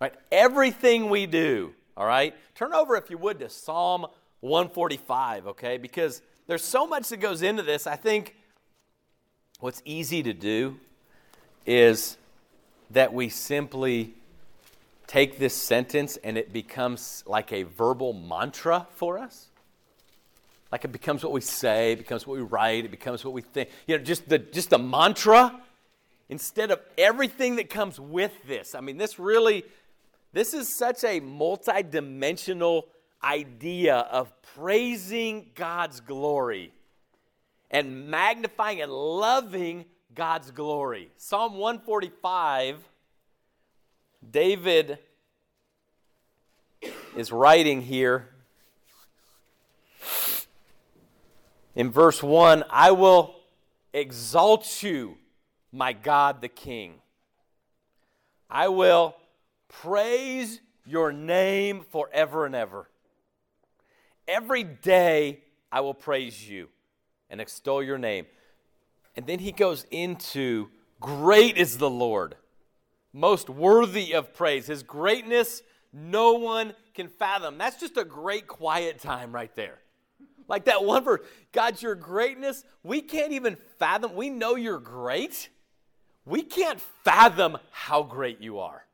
Right? 0.00 0.12
Everything 0.30 1.08
we 1.08 1.26
do, 1.26 1.72
all 1.96 2.06
right? 2.06 2.34
Turn 2.54 2.74
over, 2.74 2.96
if 2.96 3.10
you 3.10 3.18
would, 3.18 3.38
to 3.38 3.48
Psalm 3.48 4.06
145, 4.40 5.46
okay? 5.48 5.78
Because 5.78 6.20
there's 6.46 6.64
so 6.64 6.86
much 6.86 7.08
that 7.08 7.18
goes 7.18 7.42
into 7.42 7.62
this. 7.62 7.86
I 7.86 7.96
think 7.96 8.36
what's 9.60 9.82
easy 9.84 10.22
to 10.22 10.34
do 10.34 10.78
is 11.64 12.16
that 12.90 13.12
we 13.12 13.28
simply 13.28 14.14
take 15.06 15.38
this 15.38 15.54
sentence 15.54 16.16
and 16.22 16.36
it 16.36 16.52
becomes 16.52 17.24
like 17.26 17.52
a 17.52 17.62
verbal 17.62 18.12
mantra 18.12 18.86
for 18.94 19.18
us. 19.18 19.48
Like 20.70 20.84
it 20.84 20.92
becomes 20.92 21.22
what 21.22 21.32
we 21.32 21.40
say, 21.40 21.92
it 21.92 21.98
becomes 21.98 22.26
what 22.26 22.36
we 22.36 22.42
write, 22.42 22.84
it 22.84 22.90
becomes 22.90 23.24
what 23.24 23.32
we 23.32 23.40
think. 23.40 23.70
You 23.86 23.98
know, 23.98 24.04
just 24.04 24.28
the 24.28 24.38
just 24.38 24.70
the 24.70 24.78
mantra 24.78 25.60
instead 26.28 26.70
of 26.70 26.80
everything 26.98 27.56
that 27.56 27.70
comes 27.70 28.00
with 28.00 28.32
this. 28.46 28.74
I 28.74 28.80
mean, 28.80 28.96
this 28.98 29.18
really 29.18 29.64
this 30.36 30.52
is 30.52 30.68
such 30.68 31.02
a 31.02 31.18
multidimensional 31.18 32.82
idea 33.24 33.96
of 33.96 34.30
praising 34.54 35.46
God's 35.54 36.00
glory 36.00 36.74
and 37.70 38.10
magnifying 38.10 38.82
and 38.82 38.92
loving 38.92 39.86
God's 40.14 40.50
glory. 40.50 41.10
Psalm 41.16 41.54
145, 41.54 42.86
David 44.30 44.98
is 47.16 47.32
writing 47.32 47.80
here 47.80 48.28
in 51.74 51.90
verse 51.90 52.22
1 52.22 52.62
I 52.68 52.90
will 52.90 53.36
exalt 53.94 54.82
you, 54.82 55.16
my 55.72 55.94
God 55.94 56.42
the 56.42 56.48
King. 56.48 56.96
I 58.50 58.68
will 58.68 59.16
praise 59.68 60.60
your 60.84 61.12
name 61.12 61.84
forever 61.90 62.46
and 62.46 62.54
ever. 62.54 62.88
Every 64.28 64.64
day 64.64 65.42
I 65.70 65.80
will 65.80 65.94
praise 65.94 66.48
you 66.48 66.68
and 67.30 67.40
extol 67.40 67.82
your 67.82 67.98
name. 67.98 68.26
And 69.16 69.26
then 69.26 69.38
he 69.38 69.52
goes 69.52 69.86
into 69.90 70.68
great 71.00 71.56
is 71.56 71.78
the 71.78 71.90
Lord, 71.90 72.36
most 73.12 73.48
worthy 73.48 74.12
of 74.12 74.34
praise. 74.34 74.66
His 74.66 74.82
greatness 74.82 75.62
no 75.92 76.34
one 76.34 76.74
can 76.94 77.08
fathom. 77.08 77.56
That's 77.58 77.80
just 77.80 77.96
a 77.96 78.04
great 78.04 78.46
quiet 78.46 78.98
time 79.00 79.32
right 79.32 79.54
there. 79.54 79.78
Like 80.48 80.66
that 80.66 80.84
one 80.84 81.02
verse, 81.02 81.20
God, 81.52 81.80
your 81.80 81.94
greatness, 81.94 82.64
we 82.82 83.00
can't 83.00 83.32
even 83.32 83.56
fathom. 83.78 84.14
We 84.14 84.30
know 84.30 84.54
you're 84.56 84.78
great. 84.78 85.48
we 86.26 86.42
can't 86.42 86.80
fathom 87.04 87.56
how 87.70 88.02
great 88.02 88.40
you 88.40 88.58
are. 88.58 88.85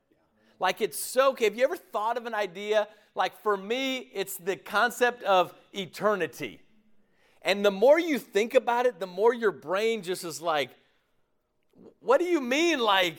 Like 0.62 0.81
it's 0.81 0.96
so 0.96 1.31
okay. 1.31 1.46
Have 1.46 1.57
you 1.57 1.64
ever 1.64 1.77
thought 1.77 2.16
of 2.16 2.25
an 2.25 2.35
idea? 2.35 2.87
Like 3.16 3.37
for 3.42 3.57
me, 3.57 4.09
it's 4.14 4.37
the 4.37 4.55
concept 4.55 5.25
of 5.25 5.53
eternity. 5.72 6.61
And 7.42 7.64
the 7.64 7.72
more 7.72 7.98
you 7.98 8.20
think 8.20 8.55
about 8.55 8.87
it, 8.87 9.01
the 9.01 9.09
more 9.09 9.35
your 9.35 9.51
brain 9.51 10.03
just 10.03 10.22
is 10.22 10.40
like, 10.40 10.70
what 11.98 12.20
do 12.20 12.27
you 12.27 12.40
mean? 12.40 12.79
Like, 12.79 13.16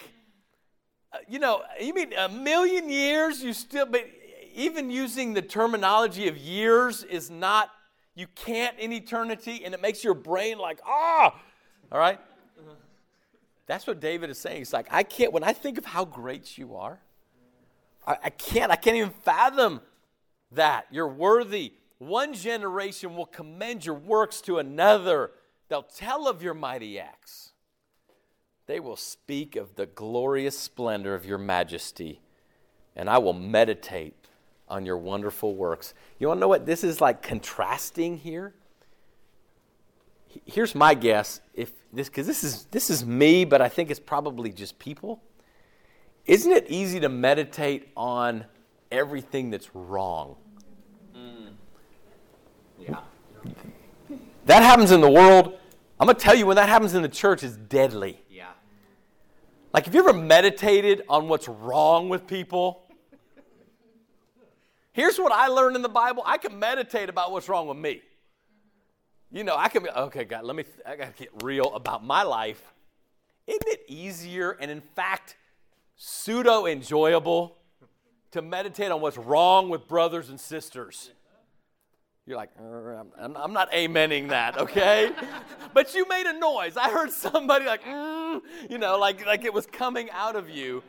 uh, 1.12 1.18
you 1.28 1.38
know, 1.38 1.64
you 1.82 1.94
mean 1.94 2.14
a 2.14 2.30
million 2.30 2.90
years? 2.90 3.44
You 3.44 3.52
still, 3.52 3.88
but 3.88 4.06
even 4.56 4.90
using 4.90 5.34
the 5.34 5.42
terminology 5.42 6.30
of 6.30 6.38
years 6.38 7.04
is 7.04 7.30
not, 7.30 7.70
you 8.16 8.28
can't 8.36 8.80
in 8.80 8.94
eternity, 8.94 9.66
and 9.66 9.74
it 9.74 9.82
makes 9.82 10.02
your 10.02 10.14
brain 10.14 10.60
like, 10.60 10.80
ah, 10.88 11.38
all 11.92 12.00
right? 12.00 12.22
That's 13.66 13.86
what 13.86 14.00
David 14.00 14.30
is 14.30 14.38
saying. 14.38 14.60
He's 14.60 14.72
like, 14.72 14.88
I 14.92 15.04
can't, 15.04 15.34
when 15.34 15.44
I 15.44 15.52
think 15.52 15.78
of 15.78 15.84
how 15.84 16.06
great 16.06 16.58
you 16.58 16.78
are, 16.78 17.00
I, 18.06 18.18
I 18.26 18.30
can't, 18.30 18.72
I 18.72 18.76
can't 18.76 18.98
even 18.98 19.12
fathom 19.24 19.82
that. 20.52 20.88
You're 20.92 21.08
worthy. 21.08 21.74
One 22.00 22.34
generation 22.34 23.16
will 23.16 23.26
commend 23.26 23.86
your 23.86 23.96
works 23.96 24.42
to 24.42 24.58
another. 24.58 25.32
They'll 25.70 25.84
tell 25.84 26.28
of 26.28 26.44
your 26.44 26.54
mighty 26.54 27.00
acts. 27.00 27.52
They 28.66 28.80
will 28.80 28.96
speak 28.96 29.56
of 29.56 29.76
the 29.76 29.86
glorious 29.86 30.58
splendor 30.58 31.16
of 31.16 31.26
your 31.26 31.38
majesty, 31.38 32.22
and 32.96 33.10
I 33.10 33.18
will 33.18 33.34
meditate 33.34 34.16
on 34.70 34.86
your 34.86 34.98
wonderful 34.98 35.56
works. 35.56 35.94
You 36.18 36.28
want 36.28 36.38
to 36.38 36.42
know 36.42 36.48
what 36.48 36.66
this 36.66 36.84
is 36.84 37.02
like 37.02 37.22
contrasting 37.22 38.18
here? 38.18 38.54
Here's 40.46 40.74
my 40.74 40.94
guess 40.94 41.42
if 41.54 41.72
this 41.92 42.10
cuz 42.10 42.26
this 42.26 42.44
is 42.44 42.66
this 42.66 42.90
is 42.90 43.06
me, 43.06 43.46
but 43.46 43.62
I 43.62 43.70
think 43.70 43.92
it's 43.92 44.00
probably 44.00 44.52
just 44.52 44.80
people. 44.80 45.22
Isn't 46.26 46.52
it 46.52 46.68
easy 46.70 47.00
to 47.02 47.10
meditate 47.10 47.90
on 47.98 48.46
everything 48.92 49.50
that's 49.50 49.76
wrong? 49.76 50.38
Mm. 51.16 51.50
Yeah. 52.80 53.00
That 54.46 54.64
happens 54.64 54.92
in 54.92 55.02
the 55.02 55.10
world. 55.10 55.58
I'm 56.00 56.08
going 56.08 56.16
to 56.16 56.22
tell 56.22 56.36
you 56.36 56.46
when 56.46 56.56
that 56.56 56.70
happens 56.70 56.94
in 56.94 57.02
the 57.02 57.10
church 57.10 57.44
is 57.44 57.58
deadly. 57.58 58.22
Yeah. 58.30 58.52
Like, 59.74 59.86
have 59.86 59.94
you 59.94 60.00
ever 60.02 60.14
meditated 60.14 61.04
on 61.10 61.28
what's 61.28 61.48
wrong 61.48 62.10
with 62.10 62.26
people? 62.28 62.84
Here's 64.94 65.18
what 65.18 65.32
I 65.32 65.48
learned 65.48 65.76
in 65.76 65.82
the 65.82 65.90
Bible 65.90 66.24
I 66.26 66.38
can 66.38 66.58
meditate 66.58 67.10
about 67.10 67.32
what's 67.32 67.50
wrong 67.50 67.68
with 67.68 67.78
me. 67.78 68.02
You 69.32 69.44
know, 69.44 69.56
I 69.58 69.68
can 69.68 69.84
be, 69.84 69.90
okay, 69.90 70.26
God, 70.26 70.46
let 70.46 70.56
me, 70.56 70.64
I 70.86 70.96
got 70.96 71.16
to 71.16 71.24
get 71.24 71.44
real 71.44 71.74
about 71.74 72.04
my 72.06 72.22
life. 72.22 72.62
Isn't 73.48 73.68
it 73.68 73.84
easier 73.88 74.52
and, 74.52 74.70
in 74.70 74.80
fact, 74.80 75.36
pseudo 75.96 76.66
enjoyable 76.66 77.58
to 78.32 78.42
meditate 78.42 78.92
on 78.92 79.02
what's 79.02 79.18
wrong 79.18 79.70
with 79.70 79.88
brothers 79.88 80.30
and 80.30 80.40
sisters? 80.40 81.12
You're 82.26 82.38
like, 82.38 82.52
I'm, 83.20 83.36
I'm 83.36 83.52
not 83.52 83.72
amening 83.72 84.30
that, 84.30 84.58
okay? 84.58 85.12
but 85.74 85.94
you 85.94 86.08
made 86.08 86.26
a 86.26 86.34
noise. 86.40 86.78
I 86.78 86.90
heard 86.90 87.12
somebody 87.12 87.66
like, 87.66 87.84
mm, 87.84 88.42
you 88.70 88.78
know, 88.78 88.98
like, 88.98 89.26
like 89.26 89.44
it 89.44 89.54
was 89.54 89.66
coming 89.66 90.10
out 90.12 90.38
of 90.38 90.50
you. 90.50 90.84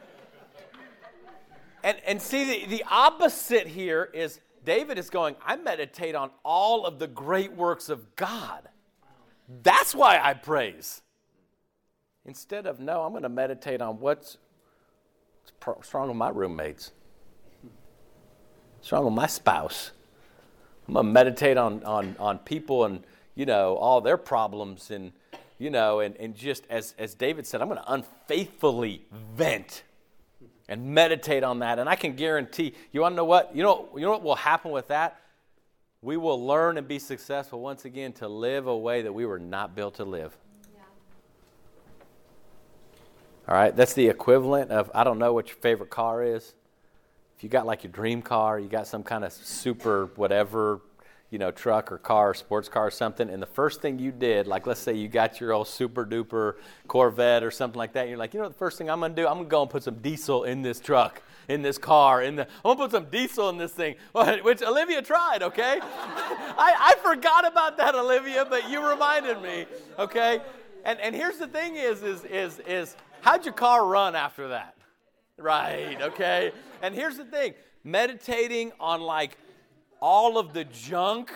And, 1.82 1.98
and 2.06 2.22
see, 2.22 2.64
the, 2.64 2.76
the 2.76 2.84
opposite 2.88 3.66
here 3.66 4.08
is 4.14 4.40
David 4.64 4.96
is 4.96 5.10
going, 5.10 5.34
I 5.44 5.56
meditate 5.56 6.14
on 6.14 6.30
all 6.44 6.86
of 6.86 6.98
the 6.98 7.08
great 7.08 7.52
works 7.52 7.88
of 7.88 8.16
God. 8.16 8.68
That's 9.62 9.94
why 9.94 10.18
I 10.22 10.34
praise. 10.34 11.02
Instead 12.24 12.66
of, 12.66 12.80
no, 12.80 13.02
I'm 13.02 13.10
going 13.10 13.24
to 13.24 13.28
meditate 13.28 13.82
on 13.82 14.00
what's, 14.00 14.38
what's 15.64 15.94
wrong 15.94 16.08
with 16.08 16.16
my 16.16 16.28
roommates, 16.28 16.92
what's 18.78 18.92
wrong 18.92 19.04
with 19.04 19.14
my 19.14 19.26
spouse. 19.26 19.92
I'm 20.86 20.94
going 20.94 21.06
to 21.06 21.12
meditate 21.12 21.56
on, 21.56 21.82
on, 21.84 22.14
on 22.18 22.38
people 22.38 22.84
and, 22.84 23.02
you 23.34 23.46
know, 23.46 23.76
all 23.76 24.00
their 24.00 24.18
problems 24.18 24.90
and, 24.90 25.12
you 25.58 25.70
know, 25.70 26.00
and, 26.00 26.16
and 26.18 26.34
just 26.34 26.64
as, 26.68 26.94
as 26.98 27.14
David 27.14 27.46
said, 27.46 27.62
I'm 27.62 27.68
going 27.68 27.80
to 27.80 27.92
unfaithfully 27.92 29.06
vent 29.34 29.82
and 30.68 30.94
meditate 30.94 31.42
on 31.42 31.60
that. 31.60 31.78
And 31.78 31.88
I 31.88 31.94
can 31.94 32.16
guarantee, 32.16 32.74
you 32.92 33.00
want 33.00 33.12
to 33.12 33.16
know 33.16 33.24
what? 33.24 33.54
You 33.56 33.62
know, 33.62 33.88
you 33.94 34.02
know 34.02 34.10
what 34.10 34.22
will 34.22 34.34
happen 34.34 34.70
with 34.72 34.88
that? 34.88 35.20
We 36.02 36.18
will 36.18 36.46
learn 36.46 36.76
and 36.76 36.86
be 36.86 36.98
successful 36.98 37.60
once 37.60 37.86
again 37.86 38.12
to 38.14 38.28
live 38.28 38.66
a 38.66 38.76
way 38.76 39.02
that 39.02 39.12
we 39.12 39.24
were 39.24 39.38
not 39.38 39.74
built 39.74 39.94
to 39.94 40.04
live. 40.04 40.36
Yeah. 40.74 40.80
All 43.46 43.54
right, 43.54 43.76
that's 43.76 43.92
the 43.92 44.08
equivalent 44.08 44.70
of 44.70 44.90
I 44.94 45.04
don't 45.04 45.18
know 45.18 45.34
what 45.34 45.48
your 45.48 45.56
favorite 45.56 45.90
car 45.90 46.24
is. 46.24 46.54
If 47.36 47.42
you 47.42 47.50
got 47.50 47.66
like 47.66 47.84
your 47.84 47.92
dream 47.92 48.22
car, 48.22 48.58
you 48.58 48.68
got 48.68 48.86
some 48.86 49.02
kind 49.02 49.22
of 49.22 49.32
super 49.32 50.06
whatever 50.16 50.80
you 51.30 51.38
know, 51.38 51.50
truck 51.50 51.90
or 51.90 51.98
car 51.98 52.30
or 52.30 52.34
sports 52.34 52.68
car 52.68 52.86
or 52.86 52.90
something, 52.92 53.28
and 53.28 53.42
the 53.42 53.46
first 53.46 53.82
thing 53.82 53.98
you 53.98 54.12
did, 54.12 54.46
like 54.46 54.68
let's 54.68 54.78
say 54.78 54.94
you 54.94 55.08
got 55.08 55.40
your 55.40 55.52
old 55.52 55.66
super 55.66 56.06
duper 56.06 56.54
Corvette 56.86 57.42
or 57.42 57.50
something 57.50 57.76
like 57.76 57.94
that, 57.94 58.08
you're 58.08 58.16
like, 58.16 58.34
you 58.34 58.40
know, 58.40 58.46
the 58.46 58.54
first 58.54 58.78
thing 58.78 58.88
I'm 58.88 59.00
gonna 59.00 59.14
do, 59.14 59.26
I'm 59.26 59.38
gonna 59.38 59.48
go 59.48 59.62
and 59.62 59.70
put 59.70 59.82
some 59.82 59.96
diesel 59.96 60.44
in 60.44 60.62
this 60.62 60.78
truck, 60.78 61.20
in 61.48 61.60
this 61.60 61.76
car, 61.76 62.22
in 62.22 62.36
the, 62.36 62.42
I'm 62.42 62.76
gonna 62.76 62.76
put 62.76 62.92
some 62.92 63.06
diesel 63.06 63.48
in 63.48 63.58
this 63.58 63.72
thing, 63.72 63.96
which 64.42 64.62
Olivia 64.62 65.02
tried, 65.02 65.42
okay? 65.42 65.80
I, 65.82 66.94
I 66.94 66.94
forgot 67.02 67.46
about 67.46 67.78
that, 67.78 67.96
Olivia, 67.96 68.46
but 68.48 68.70
you 68.70 68.86
reminded 68.86 69.42
me, 69.42 69.66
okay? 69.98 70.40
And 70.84 71.00
and 71.00 71.16
here's 71.16 71.38
the 71.38 71.48
thing 71.48 71.76
is 71.76 72.02
is 72.02 72.24
is 72.24 72.60
is 72.60 72.96
how'd 73.24 73.44
your 73.44 73.54
car 73.54 73.86
run 73.86 74.14
after 74.14 74.48
that? 74.48 74.76
Right, 75.38 76.00
okay? 76.00 76.52
And 76.82 76.94
here's 76.94 77.16
the 77.16 77.24
thing 77.24 77.54
meditating 77.82 78.72
on 78.78 79.00
like 79.00 79.36
all 80.00 80.38
of 80.38 80.52
the 80.52 80.64
junk 80.64 81.32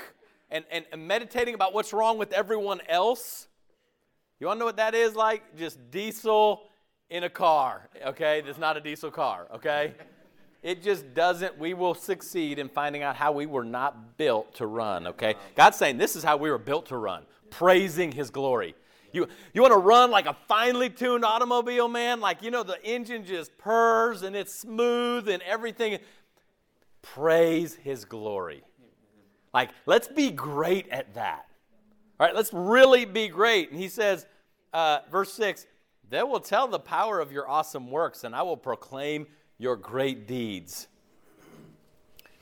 and, 0.50 0.64
and, 0.70 1.06
meditating 1.06 1.54
about 1.54 1.74
what's 1.74 1.92
wrong 1.92 2.16
with 2.18 2.32
everyone 2.32 2.80
else. 2.88 3.48
You 4.40 4.46
want 4.46 4.56
to 4.56 4.60
know 4.60 4.64
what 4.66 4.76
that 4.76 4.94
is 4.94 5.14
like? 5.14 5.56
Just 5.56 5.90
diesel 5.90 6.62
in 7.10 7.24
a 7.24 7.30
car, 7.30 7.88
okay? 8.06 8.42
That's 8.44 8.58
not 8.58 8.76
a 8.76 8.80
diesel 8.80 9.10
car, 9.10 9.46
okay? 9.54 9.94
It 10.62 10.82
just 10.82 11.14
doesn't, 11.14 11.58
we 11.58 11.74
will 11.74 11.94
succeed 11.94 12.58
in 12.58 12.68
finding 12.68 13.02
out 13.02 13.16
how 13.16 13.32
we 13.32 13.46
were 13.46 13.64
not 13.64 14.16
built 14.16 14.54
to 14.56 14.66
run, 14.66 15.06
okay? 15.08 15.34
God's 15.54 15.76
saying 15.76 15.98
this 15.98 16.16
is 16.16 16.22
how 16.22 16.36
we 16.36 16.50
were 16.50 16.58
built 16.58 16.86
to 16.86 16.96
run, 16.96 17.24
praising 17.50 18.12
His 18.12 18.30
glory. 18.30 18.74
You, 19.12 19.26
you 19.54 19.62
want 19.62 19.72
to 19.72 19.78
run 19.78 20.10
like 20.10 20.26
a 20.26 20.36
finely 20.46 20.90
tuned 20.90 21.24
automobile, 21.24 21.88
man? 21.88 22.20
Like, 22.20 22.42
you 22.42 22.50
know, 22.50 22.62
the 22.62 22.82
engine 22.84 23.24
just 23.24 23.56
purrs 23.58 24.22
and 24.22 24.36
it's 24.36 24.54
smooth 24.54 25.28
and 25.28 25.42
everything 25.42 25.98
praise 27.02 27.74
his 27.74 28.04
glory. 28.04 28.62
Like, 29.54 29.70
let's 29.86 30.08
be 30.08 30.30
great 30.30 30.88
at 30.90 31.14
that. 31.14 31.46
All 32.20 32.26
right, 32.26 32.34
let's 32.34 32.52
really 32.52 33.04
be 33.04 33.28
great. 33.28 33.70
And 33.70 33.80
he 33.80 33.88
says, 33.88 34.26
uh, 34.72 35.00
verse 35.10 35.32
6 35.32 35.66
They 36.10 36.22
will 36.22 36.40
tell 36.40 36.68
the 36.68 36.78
power 36.78 37.20
of 37.20 37.32
your 37.32 37.48
awesome 37.48 37.90
works, 37.90 38.24
and 38.24 38.34
I 38.34 38.42
will 38.42 38.56
proclaim 38.56 39.26
your 39.58 39.76
great 39.76 40.26
deeds. 40.26 40.88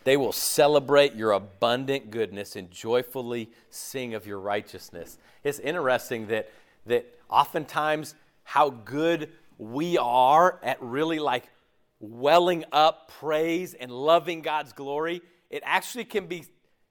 They 0.07 0.17
will 0.17 0.31
celebrate 0.31 1.17
your 1.17 1.33
abundant 1.33 2.13
goodness 2.13 2.55
and 2.55 2.71
joyfully 2.71 3.51
sing 3.71 4.15
of 4.15 4.25
your 4.25 4.39
righteousness. 4.39 5.19
It's 5.43 5.59
interesting 5.59 6.29
that, 6.29 6.49
that 6.87 7.13
oftentimes 7.29 8.15
how 8.45 8.71
good 8.71 9.33
we 9.59 9.99
are 9.99 10.61
at 10.63 10.81
really 10.81 11.19
like 11.19 11.51
welling 11.99 12.65
up 12.71 13.11
praise 13.19 13.75
and 13.75 13.91
loving 13.91 14.43
God's 14.43 14.73
glory, 14.73 15.23
it 15.51 15.65
actually 15.67 16.05
can 16.05 16.29
be 16.29 16.45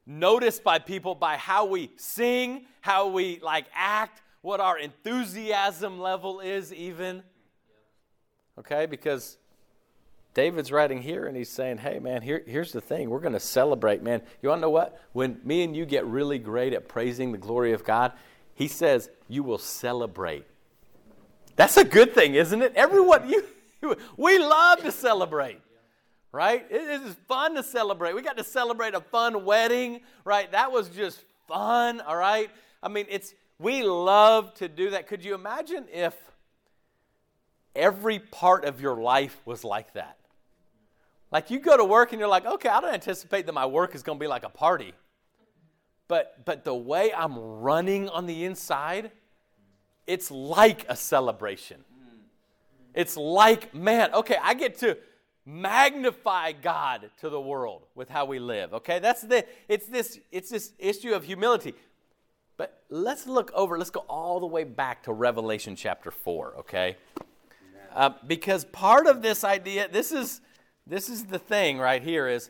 noticed 0.06 0.62
by 0.62 0.80
people 0.80 1.16
by 1.16 1.38
how 1.38 1.64
we 1.64 1.92
sing, 1.96 2.66
how 2.82 3.08
we 3.08 3.40
like 3.40 3.68
act, 3.74 4.22
what 4.42 4.60
our 4.60 4.78
enthusiasm 4.78 6.02
level 6.02 6.42
is 6.42 6.74
even. 6.74 7.24
Okay, 8.60 8.86
because 8.86 9.38
David's 10.36 10.70
writing 10.70 11.02
here 11.02 11.26
and 11.26 11.36
he's 11.36 11.50
saying, 11.50 11.78
hey, 11.80 11.98
man, 11.98 12.22
here, 12.22 12.44
here's 12.46 12.74
the 12.74 12.82
thing. 12.82 13.10
We're 13.10 13.22
going 13.22 13.34
to 13.34 13.40
celebrate, 13.40 14.04
man. 14.04 14.22
You 14.44 14.50
want 14.50 14.60
to 14.60 14.64
know 14.64 14.70
what? 14.70 15.02
When 15.14 15.40
me 15.46 15.64
and 15.64 15.76
you 15.76 15.86
get 15.86 16.06
really 16.06 16.38
great 16.38 16.74
at 16.74 16.90
praising 16.90 17.32
the 17.32 17.38
glory 17.38 17.72
of 17.72 17.86
God, 17.86 18.12
he 18.54 18.68
says, 18.68 19.10
you 19.30 19.44
will 19.44 19.58
celebrate. 19.58 20.46
That's 21.56 21.78
a 21.78 21.86
good 21.86 22.14
thing, 22.14 22.36
isn't 22.36 22.62
it? 22.62 22.74
Everyone, 22.76 23.30
you, 23.30 23.46
we 24.18 24.38
love 24.38 24.84
to 24.84 24.92
celebrate, 24.92 25.62
right? 26.34 26.66
It 26.70 26.82
is 26.82 27.16
fun 27.30 27.56
to 27.56 27.64
celebrate. 27.64 28.14
We 28.14 28.22
got 28.22 28.38
to 28.38 28.44
celebrate 28.44 28.94
a 28.94 29.00
fun 29.00 29.46
wedding, 29.46 30.02
right? 30.26 30.52
That 30.52 30.70
was 30.70 30.90
just 30.90 31.24
fun, 31.48 32.02
all 32.02 32.18
right? 32.18 32.52
I 32.84 32.90
mean, 32.90 33.06
it's 33.10 33.34
we 33.58 33.84
love 33.84 34.54
to 34.56 34.68
do 34.68 34.90
that. 34.90 35.08
Could 35.08 35.24
you 35.24 35.34
imagine 35.34 35.86
if 35.94 36.14
every 37.74 38.20
part 38.20 38.66
of 38.66 38.82
your 38.82 38.98
life 38.98 39.40
was 39.46 39.64
like 39.64 39.94
that? 39.94 40.18
Like 41.36 41.52
you 41.52 41.60
go 41.60 41.76
to 41.76 41.84
work 41.84 42.14
and 42.14 42.20
you're 42.22 42.30
like, 42.30 42.46
okay, 42.46 42.70
I 42.70 42.80
don't 42.80 42.94
anticipate 42.94 43.46
that 43.46 43.52
my 43.52 43.66
work 43.66 43.94
is 43.94 44.04
going 44.04 44.18
to 44.18 44.24
be 44.24 44.28
like 44.28 44.46
a 44.46 44.50
party. 44.50 44.94
But 46.08 46.46
but 46.46 46.64
the 46.64 46.74
way 46.74 47.12
I'm 47.14 47.38
running 47.38 48.08
on 48.08 48.26
the 48.26 48.46
inside, 48.46 49.12
it's 50.08 50.32
like 50.32 50.86
a 50.88 50.96
celebration. 50.96 51.84
It's 52.94 53.18
like, 53.18 53.76
man, 53.76 54.14
okay, 54.14 54.38
I 54.42 54.54
get 54.54 54.78
to 54.80 54.98
magnify 55.46 56.54
God 56.54 57.10
to 57.20 57.28
the 57.28 57.42
world 57.42 57.82
with 57.96 58.08
how 58.08 58.24
we 58.24 58.40
live. 58.40 58.74
Okay? 58.74 59.00
That's 59.00 59.24
the 59.24 59.46
it's 59.68 59.88
this 59.88 60.18
it's 60.32 60.50
this 60.50 60.72
issue 60.80 61.12
of 61.12 61.26
humility. 61.26 61.74
But 62.56 62.82
let's 62.88 63.28
look 63.28 63.52
over, 63.54 63.78
let's 63.78 63.90
go 63.90 64.06
all 64.08 64.40
the 64.40 64.46
way 64.46 64.64
back 64.64 65.04
to 65.04 65.12
Revelation 65.12 65.76
chapter 65.76 66.12
4, 66.12 66.60
okay? 66.60 66.96
Uh, 67.94 68.12
because 68.26 68.64
part 68.64 69.06
of 69.08 69.22
this 69.22 69.44
idea, 69.44 69.90
this 69.90 70.14
is 70.14 70.40
this 70.88 71.10
is 71.10 71.26
the 71.26 71.40
thing 71.40 71.80
right 71.80 72.02
here 72.02 72.28
is 72.28 72.50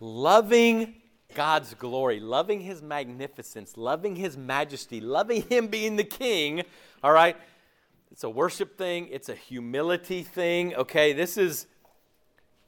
loving 0.00 0.94
God's 1.34 1.74
glory, 1.74 2.20
loving 2.20 2.60
his 2.60 2.80
magnificence, 2.82 3.76
loving 3.76 4.16
his 4.16 4.36
majesty, 4.36 5.00
loving 5.00 5.42
him 5.42 5.66
being 5.66 5.96
the 5.96 6.04
king, 6.04 6.62
all 7.02 7.12
right? 7.12 7.36
It's 8.10 8.24
a 8.24 8.30
worship 8.30 8.78
thing, 8.78 9.08
it's 9.10 9.28
a 9.28 9.34
humility 9.34 10.22
thing, 10.22 10.74
okay? 10.74 11.12
This 11.12 11.36
is 11.36 11.66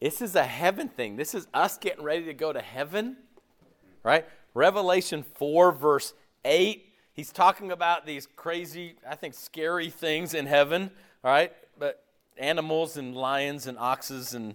this 0.01 0.22
is 0.22 0.37
a 0.37 0.44
heaven 0.44 0.88
thing. 0.88 1.16
This 1.16 1.35
is 1.35 1.48
us 1.53 1.77
getting 1.77 2.05
ready 2.05 2.24
to 2.27 2.35
go 2.35 2.53
to 2.53 2.61
heaven, 2.61 3.16
right? 4.05 4.24
Revelation 4.55 5.24
4 5.35 5.72
verse 5.72 6.14
8, 6.44 6.87
he's 7.14 7.33
talking 7.33 7.72
about 7.72 8.07
these 8.07 8.29
crazy, 8.37 8.94
I 9.09 9.16
think 9.16 9.35
scary 9.35 9.90
things 9.90 10.35
in 10.35 10.46
heaven, 10.46 10.90
all 11.24 11.33
right? 11.33 11.53
But 11.79 12.05
animals 12.38 12.96
and 12.96 13.16
lions 13.16 13.66
and 13.66 13.79
oxes 13.79 14.35
and 14.35 14.55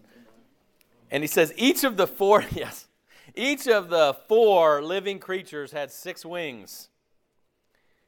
and 1.13 1.21
he 1.21 1.27
says 1.27 1.53
each 1.55 1.83
of 1.83 1.95
the 1.95 2.07
four, 2.07 2.43
yes. 2.51 2.87
Each 3.35 3.67
of 3.67 3.89
the 3.89 4.15
four 4.27 4.81
living 4.81 5.19
creatures 5.19 5.71
had 5.71 5.91
six 5.91 6.25
wings 6.25 6.89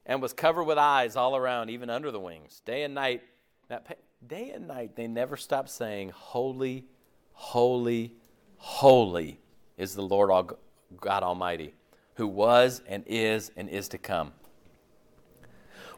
and 0.08 0.22
was 0.22 0.34
covered 0.34 0.64
with 0.64 0.78
eyes 0.78 1.16
all 1.16 1.36
around, 1.36 1.70
even 1.70 1.90
under 1.90 2.12
the 2.12 2.20
wings. 2.20 2.62
Day 2.66 2.84
and 2.84 2.96
night, 2.96 3.22
that, 3.70 4.00
day 4.28 4.50
and 4.50 4.68
night, 4.68 4.96
they 4.96 5.08
never 5.08 5.38
stopped 5.38 5.70
saying, 5.70 6.10
Holy, 6.10 6.86
holy, 7.34 8.14
holy 8.58 9.40
is 9.78 9.94
the 9.94 10.04
Lord 10.04 10.54
God 11.00 11.24
Almighty, 11.24 11.76
who 12.16 12.28
was 12.28 12.82
and 12.88 13.04
is 13.06 13.52
and 13.56 13.70
is 13.70 13.88
to 13.90 14.00
come. 14.00 14.34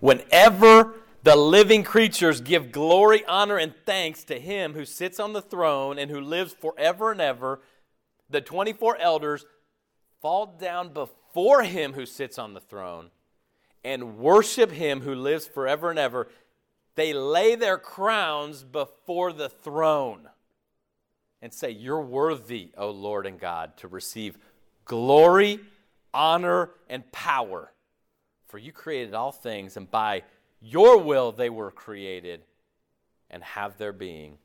Whenever 0.02 0.94
the 1.24 1.36
living 1.36 1.84
creatures 1.84 2.42
give 2.42 2.72
glory, 2.72 3.26
honor, 3.26 3.58
and 3.58 3.74
thanks 3.86 4.24
to 4.26 4.40
him 4.40 4.74
who 4.74 4.86
sits 4.86 5.20
on 5.20 5.34
the 5.34 5.42
throne 5.42 5.98
and 6.00 6.10
who 6.12 6.22
lives 6.22 6.54
forever 6.54 7.12
and 7.12 7.22
ever, 7.22 7.60
the 8.30 8.42
24 8.42 8.98
elders 8.98 9.46
fall 10.22 10.46
down 10.46 10.94
before 10.94 11.64
him 11.64 11.94
who 11.94 12.06
sits 12.06 12.38
on 12.38 12.54
the 12.54 12.60
throne 12.60 13.10
and 13.84 14.18
worship 14.18 14.72
him 14.72 15.02
who 15.02 15.16
lives 15.16 15.48
forever 15.48 15.90
and 15.90 16.00
ever, 16.00 16.28
they 16.96 17.14
lay 17.14 17.56
their 17.56 17.78
crowns 17.78 18.64
before 18.64 19.32
the 19.32 19.50
throne 19.50 20.28
and 21.42 21.54
say, 21.54 21.70
You're 21.70 22.02
worthy, 22.02 22.72
O 22.78 22.90
Lord 22.90 23.26
and 23.26 23.40
God, 23.40 23.78
to 23.78 23.88
receive 23.88 24.38
glory, 24.86 25.60
honor, 26.14 26.72
and 26.90 27.10
power. 27.12 27.72
For 28.48 28.58
you 28.58 28.72
created 28.72 29.14
all 29.14 29.32
things, 29.32 29.78
and 29.78 29.90
by 29.90 30.24
your 30.62 30.98
will 30.98 31.32
they 31.32 31.50
were 31.50 31.72
created 31.72 32.42
and 33.30 33.44
have 33.44 33.78
their 33.78 33.94
being. 33.94 34.38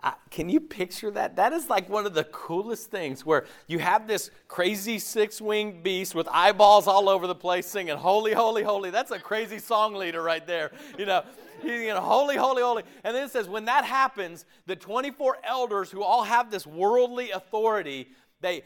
Uh, 0.00 0.12
can 0.30 0.48
you 0.48 0.60
picture 0.60 1.10
that? 1.10 1.34
That 1.36 1.52
is 1.52 1.68
like 1.68 1.88
one 1.88 2.06
of 2.06 2.14
the 2.14 2.22
coolest 2.24 2.88
things 2.88 3.26
where 3.26 3.46
you 3.66 3.80
have 3.80 4.06
this 4.06 4.30
crazy 4.46 5.00
six 5.00 5.40
winged 5.40 5.82
beast 5.82 6.14
with 6.14 6.28
eyeballs 6.28 6.86
all 6.86 7.08
over 7.08 7.26
the 7.26 7.34
place 7.34 7.66
singing, 7.66 7.96
Holy, 7.96 8.32
Holy, 8.32 8.62
Holy. 8.62 8.90
That's 8.90 9.10
a 9.10 9.18
crazy 9.18 9.58
song 9.58 9.94
leader 9.94 10.22
right 10.22 10.46
there. 10.46 10.70
You 10.96 11.06
know, 11.06 11.24
you 11.64 11.88
know, 11.88 12.00
holy, 12.00 12.36
holy, 12.36 12.62
holy. 12.62 12.84
And 13.02 13.16
then 13.16 13.24
it 13.24 13.32
says, 13.32 13.48
when 13.48 13.64
that 13.64 13.84
happens, 13.84 14.44
the 14.66 14.76
24 14.76 15.38
elders 15.42 15.90
who 15.90 16.04
all 16.04 16.22
have 16.22 16.52
this 16.52 16.64
worldly 16.64 17.32
authority, 17.32 18.08
they 18.40 18.62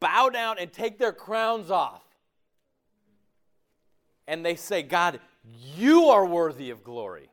bow 0.00 0.28
down 0.28 0.58
and 0.58 0.72
take 0.72 0.98
their 0.98 1.12
crowns 1.12 1.70
off. 1.70 2.02
And 4.26 4.44
they 4.44 4.56
say, 4.56 4.82
God, 4.82 5.20
you 5.76 6.06
are 6.06 6.24
worthy 6.24 6.70
of 6.70 6.82
glory. 6.82 7.28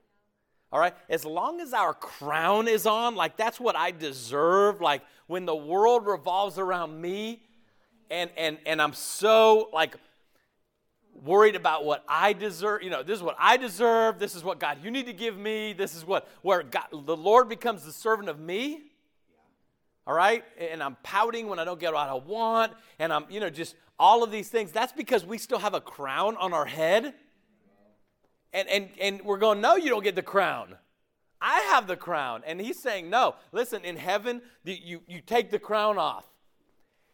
All 0.71 0.79
right? 0.79 0.93
As 1.09 1.25
long 1.25 1.59
as 1.59 1.73
our 1.73 1.93
crown 1.93 2.67
is 2.67 2.85
on, 2.85 3.15
like 3.15 3.35
that's 3.35 3.59
what 3.59 3.75
I 3.75 3.91
deserve, 3.91 4.79
like 4.79 5.01
when 5.27 5.45
the 5.45 5.55
world 5.55 6.05
revolves 6.05 6.57
around 6.57 6.99
me 6.99 7.41
and 8.09 8.29
and 8.37 8.57
and 8.65 8.81
I'm 8.81 8.93
so 8.93 9.69
like 9.73 9.95
worried 11.13 11.55
about 11.55 11.83
what 11.83 12.03
I 12.07 12.31
deserve, 12.33 12.83
you 12.83 12.89
know, 12.89 13.03
this 13.03 13.17
is 13.17 13.23
what 13.23 13.35
I 13.37 13.57
deserve, 13.57 14.17
this 14.17 14.33
is 14.33 14.43
what 14.43 14.59
God 14.59 14.77
you 14.81 14.91
need 14.91 15.07
to 15.07 15.13
give 15.13 15.37
me, 15.37 15.73
this 15.73 15.93
is 15.93 16.05
what 16.05 16.27
where 16.41 16.63
God 16.63 16.87
the 16.91 17.17
Lord 17.17 17.49
becomes 17.49 17.83
the 17.83 17.91
servant 17.91 18.29
of 18.29 18.39
me. 18.39 18.83
All 20.07 20.15
right? 20.15 20.43
And 20.57 20.81
I'm 20.81 20.97
pouting 21.03 21.47
when 21.47 21.59
I 21.59 21.65
don't 21.65 21.79
get 21.79 21.93
what 21.93 22.07
I 22.07 22.13
want 22.13 22.73
and 22.97 23.11
I'm, 23.13 23.25
you 23.29 23.39
know, 23.39 23.49
just 23.49 23.75
all 23.99 24.23
of 24.23 24.31
these 24.31 24.49
things. 24.49 24.71
That's 24.71 24.93
because 24.93 25.25
we 25.25 25.37
still 25.37 25.59
have 25.59 25.73
a 25.73 25.81
crown 25.81 26.37
on 26.37 26.53
our 26.53 26.65
head 26.65 27.13
and, 28.53 28.67
and, 28.69 28.89
and 28.99 29.21
we're 29.23 29.37
going, 29.37 29.61
no, 29.61 29.75
you 29.75 29.89
don't 29.89 30.03
get 30.03 30.15
the 30.15 30.21
crown. 30.21 30.75
I 31.41 31.59
have 31.71 31.87
the 31.87 31.95
crown. 31.95 32.43
And 32.45 32.59
he's 32.61 32.81
saying, 32.81 33.09
no, 33.09 33.35
listen, 33.51 33.83
in 33.83 33.97
heaven, 33.97 34.41
you, 34.63 35.01
you 35.07 35.21
take 35.21 35.49
the 35.49 35.59
crown 35.59 35.97
off. 35.97 36.25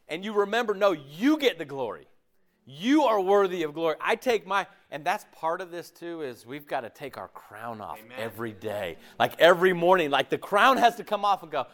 And 0.09 0.23
you 0.23 0.33
remember, 0.33 0.73
no, 0.73 0.91
you 0.91 1.37
get 1.37 1.57
the 1.57 1.65
glory. 1.65 2.07
You 2.65 3.03
are 3.03 3.21
worthy 3.21 3.63
of 3.63 3.73
glory. 3.73 3.95
I 4.01 4.15
take 4.15 4.45
my, 4.45 4.67
and 4.91 5.05
that's 5.05 5.25
part 5.31 5.61
of 5.61 5.71
this 5.71 5.89
too, 5.89 6.21
is 6.21 6.45
we've 6.45 6.67
got 6.67 6.81
to 6.81 6.89
take 6.89 7.17
our 7.17 7.29
crown 7.29 7.79
off 7.79 7.97
Amen. 8.03 8.17
every 8.19 8.51
day. 8.51 8.97
Like 9.17 9.39
every 9.39 9.71
morning, 9.71 10.09
like 10.09 10.29
the 10.29 10.37
crown 10.37 10.75
has 10.77 10.95
to 10.95 11.05
come 11.05 11.23
off 11.23 11.43
and 11.43 11.51
go, 11.51 11.65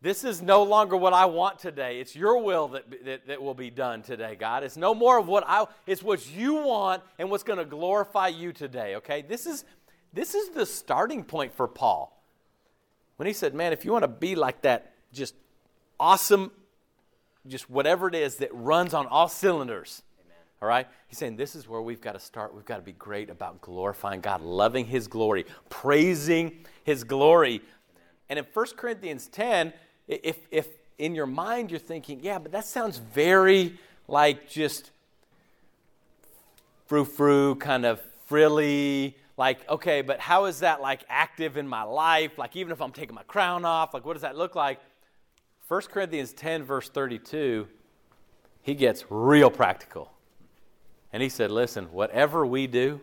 this 0.00 0.22
is 0.22 0.40
no 0.40 0.62
longer 0.62 0.96
what 0.96 1.12
I 1.12 1.26
want 1.26 1.58
today. 1.58 1.98
It's 1.98 2.14
your 2.14 2.40
will 2.40 2.68
that, 2.68 3.04
that, 3.04 3.26
that, 3.26 3.42
will 3.42 3.54
be 3.54 3.68
done 3.68 4.02
today, 4.02 4.36
God. 4.36 4.62
It's 4.62 4.76
no 4.76 4.94
more 4.94 5.18
of 5.18 5.26
what 5.26 5.42
I, 5.46 5.66
it's 5.86 6.04
what 6.04 6.30
you 6.32 6.54
want 6.54 7.02
and 7.18 7.30
what's 7.30 7.42
going 7.42 7.58
to 7.58 7.64
glorify 7.64 8.28
you 8.28 8.52
today, 8.52 8.94
okay? 8.96 9.22
This 9.22 9.44
is, 9.44 9.64
this 10.12 10.36
is 10.36 10.50
the 10.50 10.64
starting 10.64 11.24
point 11.24 11.52
for 11.52 11.66
Paul. 11.66 12.14
When 13.16 13.26
he 13.26 13.32
said, 13.32 13.54
man, 13.54 13.72
if 13.72 13.84
you 13.84 13.90
want 13.90 14.04
to 14.04 14.08
be 14.08 14.36
like 14.36 14.62
that, 14.62 14.92
just 15.12 15.34
awesome, 15.98 16.52
just 17.48 17.68
whatever 17.68 18.06
it 18.06 18.14
is 18.14 18.36
that 18.36 18.54
runs 18.54 18.94
on 18.94 19.08
all 19.08 19.26
cylinders, 19.26 20.04
Amen. 20.24 20.36
all 20.62 20.68
right? 20.68 20.86
He's 21.08 21.18
saying 21.18 21.36
this 21.36 21.56
is 21.56 21.68
where 21.68 21.82
we've 21.82 22.00
got 22.00 22.12
to 22.12 22.20
start. 22.20 22.54
We've 22.54 22.64
got 22.64 22.76
to 22.76 22.82
be 22.82 22.92
great 22.92 23.30
about 23.30 23.60
glorifying 23.60 24.20
God, 24.20 24.42
loving 24.42 24.86
his 24.86 25.08
glory, 25.08 25.44
praising 25.68 26.64
his 26.84 27.02
glory. 27.02 27.62
And 28.28 28.38
in 28.38 28.46
1 28.52 28.66
Corinthians 28.76 29.26
10, 29.26 29.72
if, 30.08 30.38
if 30.50 30.68
in 30.98 31.14
your 31.14 31.26
mind 31.26 31.70
you're 31.70 31.78
thinking, 31.78 32.20
yeah, 32.22 32.38
but 32.38 32.52
that 32.52 32.66
sounds 32.66 32.98
very 32.98 33.78
like 34.08 34.48
just 34.48 34.90
frou 36.86 37.04
frou, 37.04 37.54
kind 37.54 37.84
of 37.84 38.00
frilly, 38.26 39.16
like, 39.36 39.68
okay, 39.68 40.02
but 40.02 40.18
how 40.18 40.46
is 40.46 40.60
that 40.60 40.80
like 40.80 41.04
active 41.08 41.56
in 41.56 41.68
my 41.68 41.82
life? 41.82 42.38
Like, 42.38 42.56
even 42.56 42.72
if 42.72 42.80
I'm 42.80 42.92
taking 42.92 43.14
my 43.14 43.22
crown 43.22 43.64
off, 43.64 43.94
like, 43.94 44.04
what 44.04 44.14
does 44.14 44.22
that 44.22 44.36
look 44.36 44.54
like? 44.54 44.80
1 45.68 45.82
Corinthians 45.82 46.32
10, 46.32 46.64
verse 46.64 46.88
32, 46.88 47.68
he 48.62 48.74
gets 48.74 49.04
real 49.10 49.50
practical. 49.50 50.10
And 51.12 51.22
he 51.22 51.28
said, 51.28 51.50
listen, 51.50 51.86
whatever 51.92 52.46
we 52.46 52.66
do, 52.66 53.00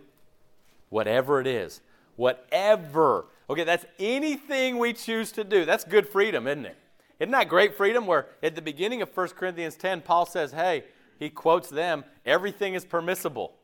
whatever 0.90 1.40
it 1.40 1.48
is, 1.48 1.82
whatever, 2.16 3.26
okay, 3.50 3.64
that's 3.64 3.86
anything 4.00 4.78
we 4.78 4.94
choose 4.94 5.32
to 5.34 5.44
do. 5.44 5.64
That's 5.64 5.84
good 5.84 6.08
freedom, 6.10 6.48
isn't 6.48 6.66
it? 6.66 6.78
Isn't 7.20 7.32
that 7.32 7.48
great 7.48 7.76
freedom 7.76 8.06
where 8.06 8.28
at 8.44 8.56
the 8.56 8.62
beginning 8.62 9.02
of 9.02 9.16
1 9.16 9.30
Corinthians 9.30 9.76
10, 9.76 10.02
Paul 10.02 10.26
says, 10.26 10.52
hey, 10.52 10.84
he 11.18 11.30
quotes 11.30 11.70
them, 11.70 12.04
everything 12.26 12.74
is 12.74 12.84
permissible. 12.84 13.56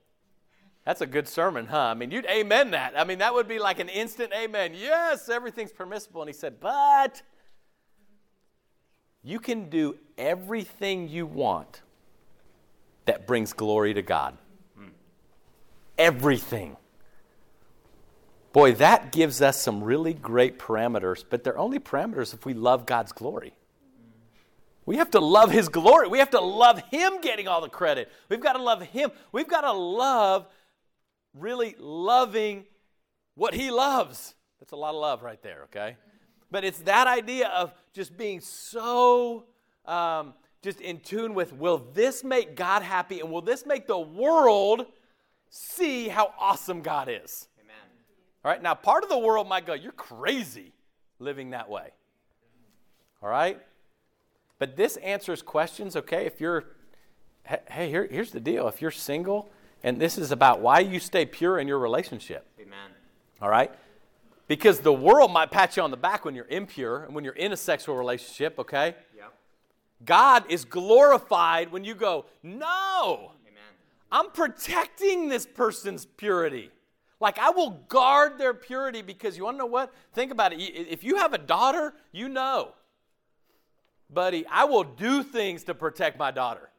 That's 0.86 1.02
a 1.02 1.06
good 1.06 1.28
sermon, 1.28 1.68
huh? 1.68 1.78
I 1.78 1.94
mean, 1.94 2.12
you'd 2.12 2.26
amen 2.26 2.72
that. 2.72 2.98
I 2.98 3.04
mean, 3.04 3.20
that 3.20 3.34
would 3.34 3.48
be 3.48 3.60
like 3.60 3.80
an 3.80 3.90
instant 3.90 4.32
amen. 4.34 4.74
Yes, 4.74 5.30
everything's 5.30 5.72
permissible. 5.72 6.22
And 6.22 6.30
he 6.30 6.34
said, 6.34 6.60
but 6.60 7.22
you 9.24 9.40
can 9.40 9.70
do 9.70 9.98
everything 10.18 11.08
you 11.08 11.26
want 11.26 11.82
that 13.06 13.28
brings 13.28 13.54
glory 13.54 13.94
to 13.94 14.02
God. 14.02 14.38
Hmm. 14.76 14.88
Everything. 15.98 16.78
Boy, 18.54 18.74
that 18.74 19.12
gives 19.12 19.42
us 19.42 19.62
some 19.62 19.84
really 19.84 20.14
great 20.14 20.60
parameters, 20.60 21.24
but 21.28 21.44
they're 21.44 21.58
only 21.58 21.80
parameters 21.80 22.34
if 22.34 22.46
we 22.46 22.54
love 22.54 22.86
God's 22.86 23.12
glory. 23.12 23.54
We 24.86 24.98
have 24.98 25.12
to 25.12 25.20
love 25.20 25.52
His 25.52 25.70
glory. 25.70 26.08
We 26.08 26.20
have 26.20 26.32
to 26.32 26.42
love 26.42 26.82
Him 26.90 27.22
getting 27.22 27.48
all 27.48 27.62
the 27.62 27.70
credit. 27.70 28.12
We've 28.30 28.42
got 28.42 28.54
to 28.54 28.62
love 28.62 28.82
Him. 28.82 29.12
We've 29.32 29.48
got 29.48 29.62
to 29.62 29.72
love 29.72 30.48
really 31.34 31.76
loving 31.80 32.66
what 33.36 33.54
He 33.54 33.72
loves. 33.72 34.36
That's 34.60 34.74
a 34.74 34.76
lot 34.76 34.96
of 34.96 35.02
love 35.02 35.24
right 35.24 35.42
there, 35.42 35.64
okay? 35.64 35.98
But 36.50 36.66
it's 36.66 36.80
that 36.80 37.08
idea 37.08 37.48
of 37.48 37.74
just 37.94 38.18
being 38.18 38.42
so 38.42 39.46
um, 39.86 40.34
just 40.62 40.82
in 40.82 41.00
tune 41.00 41.34
with 41.34 41.54
will 41.54 41.78
this 41.94 42.24
make 42.24 42.56
God 42.56 42.84
happy 42.84 43.20
and 43.20 43.32
will 43.32 43.42
this 43.42 43.66
make 43.66 43.88
the 43.88 43.98
world 43.98 44.86
see 45.50 46.08
how 46.08 46.34
awesome 46.38 46.82
God 46.82 47.10
is? 47.10 47.48
All 48.44 48.52
right, 48.52 48.62
now 48.62 48.74
part 48.74 49.04
of 49.04 49.10
the 49.10 49.20
world 49.20 49.48
might 49.48 49.66
go, 49.66 49.74
You're 49.74 49.92
crazy 49.92 50.74
living 51.20 51.52
that 51.52 51.70
way. 51.70 51.90
All 53.22 53.30
right? 53.30 53.60
But 54.60 54.76
this 54.76 54.98
answers 54.98 55.42
questions, 55.42 55.96
okay? 55.96 56.26
If 56.26 56.40
you're, 56.40 56.66
hey, 57.44 57.90
here, 57.90 58.08
here's 58.10 58.32
the 58.32 58.40
deal. 58.40 58.68
If 58.68 58.82
you're 58.82 58.92
single, 58.92 59.50
and 59.84 60.00
this 60.00 60.18
is 60.18 60.32
about 60.32 60.60
why 60.60 60.80
you 60.80 61.00
stay 61.00 61.26
pure 61.26 61.60
in 61.60 61.68
your 61.68 61.80
relationship. 61.80 62.46
Amen. 62.60 62.92
All 63.42 63.50
right? 63.50 63.72
Because 64.48 64.80
the 64.80 64.94
world 64.94 65.32
might 65.32 65.50
pat 65.50 65.78
you 65.78 65.84
on 65.84 65.92
the 65.92 65.98
back 65.98 66.26
when 66.26 66.36
you're 66.36 66.48
impure 66.48 67.04
and 67.04 67.16
when 67.16 67.24
you're 67.24 67.34
in 67.34 67.54
a 67.54 67.58
sexual 67.58 67.96
relationship, 67.96 68.60
okay? 68.60 68.96
Yep. 69.16 69.34
God 70.06 70.44
is 70.50 70.66
glorified 70.66 71.72
when 71.72 71.84
you 71.84 71.96
go, 71.96 72.26
No, 72.44 73.32
Amen. 73.48 73.64
I'm 74.12 74.30
protecting 74.32 75.30
this 75.30 75.46
person's 75.46 76.06
purity. 76.06 76.70
Like, 77.22 77.38
I 77.38 77.52
will 77.52 77.70
guard 77.88 78.40
their 78.40 78.54
purity 78.54 79.04
because 79.04 79.38
you 79.38 79.44
want 79.44 79.56
to 79.56 79.60
know 79.60 79.68
what? 79.68 79.94
Think 80.14 80.32
about 80.32 80.54
it. 80.54 80.58
If 80.60 81.04
you 81.04 81.18
have 81.18 81.34
a 81.34 81.38
daughter, 81.38 81.94
you 82.12 82.28
know, 82.28 82.74
buddy, 84.10 84.46
I 84.48 84.66
will 84.66 84.84
do 84.84 85.22
things 85.22 85.64
to 85.66 85.76
protect 85.76 86.18
my 86.18 86.32
daughter. 86.32 86.70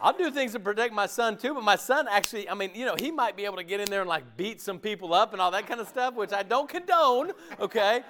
I'll 0.00 0.16
do 0.16 0.30
things 0.30 0.52
to 0.52 0.60
protect 0.60 0.94
my 0.94 1.06
son 1.06 1.36
too, 1.36 1.52
but 1.52 1.64
my 1.64 1.76
son 1.76 2.06
actually, 2.08 2.48
I 2.48 2.54
mean, 2.54 2.70
you 2.74 2.86
know, 2.86 2.94
he 2.98 3.10
might 3.10 3.36
be 3.36 3.44
able 3.44 3.56
to 3.56 3.64
get 3.64 3.80
in 3.80 3.90
there 3.90 4.00
and 4.00 4.08
like 4.08 4.36
beat 4.36 4.60
some 4.60 4.78
people 4.78 5.12
up 5.12 5.32
and 5.32 5.42
all 5.42 5.50
that 5.50 5.66
kind 5.66 5.80
of 5.80 5.88
stuff, 5.88 6.14
which 6.14 6.32
I 6.32 6.42
don't 6.42 6.68
condone, 6.68 7.32
okay? 7.58 8.02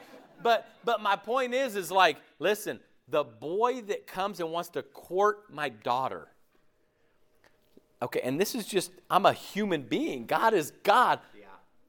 But 0.42 0.68
but 0.84 1.02
my 1.02 1.16
point 1.16 1.54
is 1.54 1.74
is 1.74 1.90
like, 1.90 2.18
listen, 2.38 2.78
the 3.08 3.24
boy 3.24 3.80
that 3.88 4.06
comes 4.06 4.40
and 4.40 4.52
wants 4.52 4.68
to 4.70 4.82
court 4.82 5.52
my 5.52 5.70
daughter. 5.70 6.28
Okay, 8.02 8.20
and 8.22 8.40
this 8.40 8.54
is 8.54 8.66
just 8.66 8.92
I'm 9.10 9.26
a 9.26 9.32
human 9.32 9.82
being. 9.82 10.26
God 10.26 10.54
is 10.54 10.72
God. 10.82 11.18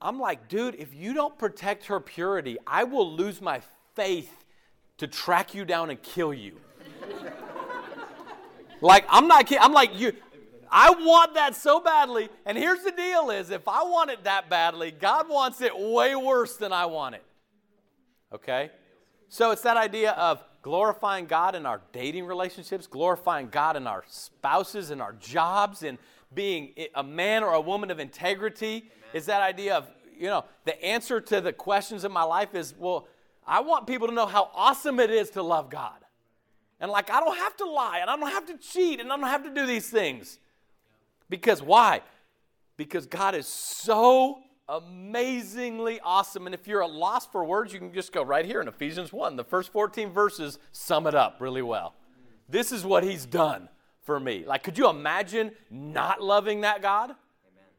I'm 0.01 0.19
like, 0.19 0.47
dude, 0.47 0.75
if 0.75 0.95
you 0.95 1.13
don't 1.13 1.37
protect 1.37 1.85
her 1.85 1.99
purity, 1.99 2.57
I 2.65 2.83
will 2.83 3.11
lose 3.11 3.41
my 3.41 3.61
faith 3.95 4.31
to 4.97 5.07
track 5.07 5.53
you 5.53 5.63
down 5.65 5.89
and 5.89 6.01
kill 6.01 6.33
you. 6.33 6.57
like, 8.81 9.05
I'm 9.09 9.27
not 9.27 9.45
kidding. 9.45 9.63
I'm 9.63 9.73
like, 9.73 9.99
you. 9.99 10.13
I 10.71 10.89
want 10.91 11.33
that 11.35 11.55
so 11.55 11.81
badly. 11.81 12.29
And 12.45 12.57
here's 12.57 12.83
the 12.83 12.91
deal 12.91 13.29
is 13.29 13.49
if 13.49 13.67
I 13.67 13.83
want 13.83 14.09
it 14.09 14.23
that 14.23 14.49
badly, 14.49 14.91
God 14.91 15.27
wants 15.27 15.61
it 15.61 15.77
way 15.77 16.15
worse 16.15 16.55
than 16.55 16.71
I 16.71 16.85
want 16.85 17.15
it. 17.15 17.23
Okay? 18.33 18.71
So 19.27 19.51
it's 19.51 19.61
that 19.63 19.77
idea 19.77 20.11
of 20.11 20.41
glorifying 20.61 21.25
God 21.25 21.55
in 21.55 21.65
our 21.65 21.81
dating 21.91 22.25
relationships, 22.25 22.87
glorifying 22.87 23.49
God 23.49 23.75
in 23.75 23.87
our 23.87 24.03
spouses, 24.07 24.91
in 24.91 25.01
our 25.01 25.13
jobs, 25.13 25.83
and 25.83 25.97
being 26.33 26.73
a 26.95 27.03
man 27.03 27.43
or 27.43 27.53
a 27.53 27.61
woman 27.61 27.91
of 27.91 27.99
integrity. 27.99 28.77
Amen. 28.77 28.91
Is 29.13 29.25
that 29.25 29.41
idea 29.41 29.75
of, 29.75 29.89
you 30.17 30.27
know, 30.27 30.45
the 30.65 30.83
answer 30.83 31.19
to 31.19 31.41
the 31.41 31.51
questions 31.51 32.05
in 32.05 32.11
my 32.11 32.23
life 32.23 32.55
is, 32.55 32.73
well, 32.77 33.07
I 33.45 33.61
want 33.61 33.87
people 33.87 34.07
to 34.07 34.13
know 34.13 34.27
how 34.27 34.51
awesome 34.53 34.99
it 34.99 35.09
is 35.09 35.31
to 35.31 35.41
love 35.41 35.69
God. 35.69 35.97
And 36.79 36.91
like, 36.91 37.09
I 37.11 37.19
don't 37.19 37.37
have 37.37 37.57
to 37.57 37.65
lie, 37.65 37.99
and 37.99 38.09
I 38.09 38.15
don't 38.15 38.31
have 38.31 38.45
to 38.47 38.57
cheat, 38.57 38.99
and 38.99 39.11
I 39.11 39.17
don't 39.17 39.27
have 39.27 39.43
to 39.43 39.53
do 39.53 39.65
these 39.65 39.89
things. 39.89 40.39
Because 41.29 41.61
why? 41.61 42.01
Because 42.77 43.05
God 43.05 43.35
is 43.35 43.47
so 43.47 44.39
amazingly 44.71 45.99
awesome. 45.99 46.45
And 46.45 46.55
if 46.55 46.67
you're 46.67 46.83
at 46.83 46.91
loss 46.91 47.27
for 47.27 47.43
words, 47.43 47.73
you 47.73 47.79
can 47.79 47.93
just 47.93 48.11
go 48.11 48.23
right 48.23 48.45
here 48.45 48.61
in 48.61 48.67
Ephesians 48.67 49.11
1. 49.11 49.35
The 49.35 49.43
first 49.43 49.71
14 49.71 50.11
verses 50.11 50.57
sum 50.71 51.05
it 51.07 51.13
up 51.13 51.37
really 51.39 51.61
well. 51.61 51.93
This 52.47 52.71
is 52.71 52.85
what 52.85 53.03
He's 53.03 53.25
done 53.25 53.69
for 54.03 54.19
me. 54.19 54.43
Like, 54.45 54.63
could 54.63 54.77
you 54.77 54.89
imagine 54.89 55.51
not 55.69 56.23
loving 56.23 56.61
that 56.61 56.81
God? 56.81 57.11
Amen. 57.11 57.69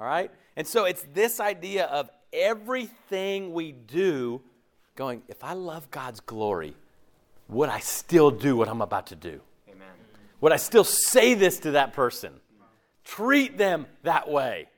All 0.00 0.06
right? 0.06 0.30
And 0.56 0.66
so 0.66 0.84
it's 0.84 1.06
this 1.14 1.40
idea 1.40 1.86
of 1.86 2.10
everything 2.32 3.52
we 3.52 3.72
do 3.72 4.42
going, 4.96 5.22
if 5.28 5.44
I 5.44 5.52
love 5.52 5.90
God's 5.90 6.20
glory, 6.20 6.74
would 7.48 7.68
I 7.68 7.78
still 7.78 8.30
do 8.30 8.56
what 8.56 8.68
I'm 8.68 8.82
about 8.82 9.06
to 9.06 9.16
do? 9.16 9.40
Amen. 9.68 9.86
Would 10.40 10.52
I 10.52 10.56
still 10.56 10.84
say 10.84 11.34
this 11.34 11.60
to 11.60 11.70
that 11.72 11.92
person? 11.92 12.32
Treat 13.04 13.56
them 13.56 13.86
that 14.02 14.28
way? 14.28 14.68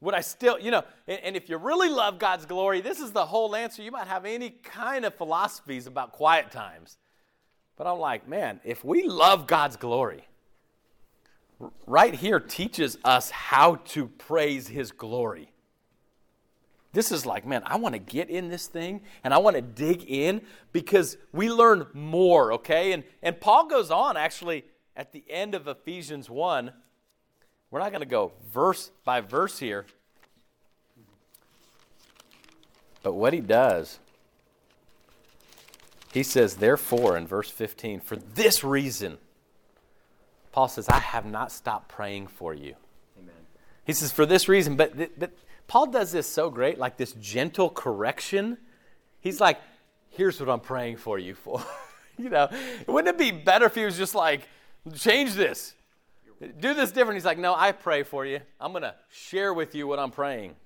Would 0.00 0.14
I 0.14 0.22
still, 0.22 0.58
you 0.58 0.70
know, 0.70 0.82
and, 1.06 1.20
and, 1.22 1.36
if 1.36 1.50
you 1.50 1.58
really 1.58 1.90
love 1.90 2.18
God's 2.18 2.46
glory, 2.46 2.80
this 2.80 3.00
is 3.00 3.12
the 3.12 3.26
whole 3.26 3.54
answer. 3.54 3.82
You 3.82 3.90
might 3.90 4.06
have 4.06 4.24
any 4.24 4.50
kind 4.50 5.04
of 5.04 5.14
philosophies 5.14 5.86
about 5.86 6.12
quiet 6.12 6.50
times. 6.50 6.96
But 7.76 7.86
I'm 7.86 7.98
like, 7.98 8.26
man, 8.26 8.60
if 8.64 8.82
we 8.82 9.02
love 9.02 9.46
God's 9.46 9.76
glory, 9.76 10.26
right 11.86 12.14
here 12.14 12.40
teaches 12.40 12.96
us 13.04 13.30
how 13.30 13.76
to 13.86 14.06
praise 14.06 14.68
His 14.68 14.90
glory. 14.90 15.52
This 16.92 17.12
is 17.12 17.24
like, 17.24 17.46
man, 17.46 17.62
I 17.66 17.76
want 17.76 17.94
to 17.94 18.00
get 18.00 18.30
in 18.30 18.48
this 18.48 18.66
thing 18.66 19.02
and 19.22 19.32
I 19.32 19.38
want 19.38 19.54
to 19.56 19.62
dig 19.62 20.04
in 20.08 20.40
because 20.72 21.16
we 21.32 21.50
learn 21.50 21.86
more, 21.92 22.54
okay? 22.54 22.92
And, 22.92 23.04
and 23.22 23.40
Paul 23.40 23.68
goes 23.68 23.90
on 23.90 24.16
actually 24.16 24.64
at 24.96 25.12
the 25.12 25.22
end 25.28 25.54
of 25.54 25.68
Ephesians 25.68 26.28
1 26.28 26.72
we're 27.70 27.80
not 27.80 27.90
going 27.90 28.02
to 28.02 28.06
go 28.06 28.32
verse 28.52 28.90
by 29.04 29.20
verse 29.20 29.58
here. 29.58 29.86
But 33.02 33.14
what 33.14 33.32
he 33.32 33.40
does, 33.40 33.98
he 36.12 36.22
says, 36.22 36.56
therefore, 36.56 37.16
in 37.16 37.26
verse 37.26 37.50
15, 37.50 38.00
for 38.00 38.16
this 38.16 38.62
reason, 38.62 39.18
Paul 40.52 40.68
says, 40.68 40.88
I 40.88 40.98
have 40.98 41.24
not 41.24 41.52
stopped 41.52 41.88
praying 41.88 42.26
for 42.26 42.52
you. 42.52 42.74
Amen. 43.18 43.34
He 43.84 43.92
says, 43.92 44.12
for 44.12 44.26
this 44.26 44.48
reason, 44.48 44.76
but, 44.76 45.18
but 45.18 45.32
Paul 45.68 45.86
does 45.86 46.10
this 46.12 46.26
so 46.26 46.50
great, 46.50 46.78
like 46.78 46.96
this 46.96 47.12
gentle 47.12 47.70
correction. 47.70 48.58
He's 49.20 49.40
like, 49.40 49.60
here's 50.10 50.40
what 50.40 50.48
I'm 50.48 50.60
praying 50.60 50.96
for 50.96 51.18
you 51.18 51.34
for. 51.34 51.64
you 52.18 52.28
know, 52.28 52.48
wouldn't 52.86 53.14
it 53.14 53.18
be 53.18 53.30
better 53.30 53.66
if 53.66 53.76
he 53.76 53.84
was 53.84 53.96
just 53.96 54.14
like, 54.14 54.48
change 54.94 55.34
this? 55.34 55.74
Do 56.40 56.74
this 56.74 56.90
different. 56.90 57.16
He's 57.16 57.24
like, 57.24 57.38
no, 57.38 57.54
I 57.54 57.72
pray 57.72 58.02
for 58.02 58.24
you. 58.24 58.40
I'm 58.60 58.72
going 58.72 58.82
to 58.82 58.94
share 59.10 59.52
with 59.52 59.74
you 59.74 59.86
what 59.86 59.98
I'm 59.98 60.10
praying. 60.10 60.56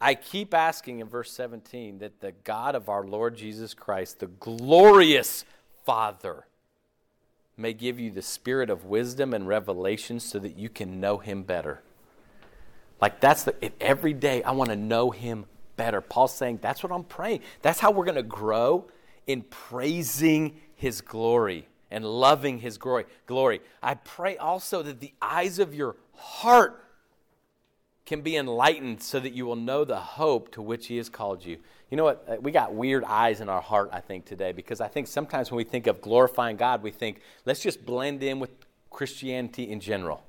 I 0.00 0.14
keep 0.14 0.52
asking 0.52 0.98
in 0.98 1.08
verse 1.08 1.30
17 1.30 1.98
that 1.98 2.20
the 2.20 2.32
God 2.42 2.74
of 2.74 2.88
our 2.88 3.04
Lord 3.04 3.36
Jesus 3.36 3.72
Christ, 3.74 4.18
the 4.18 4.26
glorious 4.26 5.44
Father, 5.84 6.46
may 7.56 7.72
give 7.72 8.00
you 8.00 8.10
the 8.10 8.22
spirit 8.22 8.68
of 8.68 8.84
wisdom 8.84 9.32
and 9.32 9.46
revelation 9.46 10.18
so 10.18 10.40
that 10.40 10.56
you 10.56 10.68
can 10.68 10.98
know 11.00 11.18
him 11.18 11.44
better. 11.44 11.82
Like 13.00 13.20
that's 13.20 13.44
the 13.44 13.72
every 13.80 14.12
day 14.12 14.42
I 14.42 14.52
want 14.52 14.70
to 14.70 14.76
know 14.76 15.10
him 15.10 15.44
better. 15.76 16.00
Paul's 16.00 16.34
saying 16.34 16.58
that's 16.62 16.82
what 16.82 16.90
I'm 16.90 17.04
praying. 17.04 17.40
That's 17.60 17.78
how 17.78 17.92
we're 17.92 18.04
going 18.04 18.16
to 18.16 18.22
grow 18.24 18.86
in 19.28 19.42
praising 19.42 20.56
his 20.74 21.00
glory 21.00 21.68
and 21.92 22.04
loving 22.04 22.58
his 22.58 22.78
glory. 22.78 23.60
I 23.82 23.94
pray 23.94 24.36
also 24.36 24.82
that 24.82 25.00
the 25.00 25.12
eyes 25.20 25.58
of 25.58 25.74
your 25.74 25.96
heart 26.14 26.82
can 28.04 28.22
be 28.22 28.36
enlightened 28.36 29.02
so 29.02 29.20
that 29.20 29.32
you 29.32 29.46
will 29.46 29.56
know 29.56 29.84
the 29.84 30.00
hope 30.00 30.50
to 30.52 30.62
which 30.62 30.88
he 30.88 30.96
has 30.96 31.08
called 31.08 31.44
you. 31.44 31.58
You 31.90 31.96
know 31.96 32.04
what? 32.04 32.24
Uh, 32.26 32.36
we 32.40 32.50
got 32.50 32.74
weird 32.74 33.04
eyes 33.04 33.40
in 33.40 33.48
our 33.48 33.60
heart, 33.60 33.90
I 33.92 34.00
think, 34.00 34.24
today, 34.24 34.52
because 34.52 34.80
I 34.80 34.88
think 34.88 35.06
sometimes 35.06 35.50
when 35.50 35.58
we 35.58 35.64
think 35.64 35.86
of 35.86 36.00
glorifying 36.00 36.56
God, 36.56 36.82
we 36.82 36.90
think, 36.90 37.20
let's 37.44 37.60
just 37.60 37.86
blend 37.86 38.22
in 38.22 38.40
with 38.40 38.50
Christianity 38.90 39.70
in 39.70 39.78
general. 39.78 40.24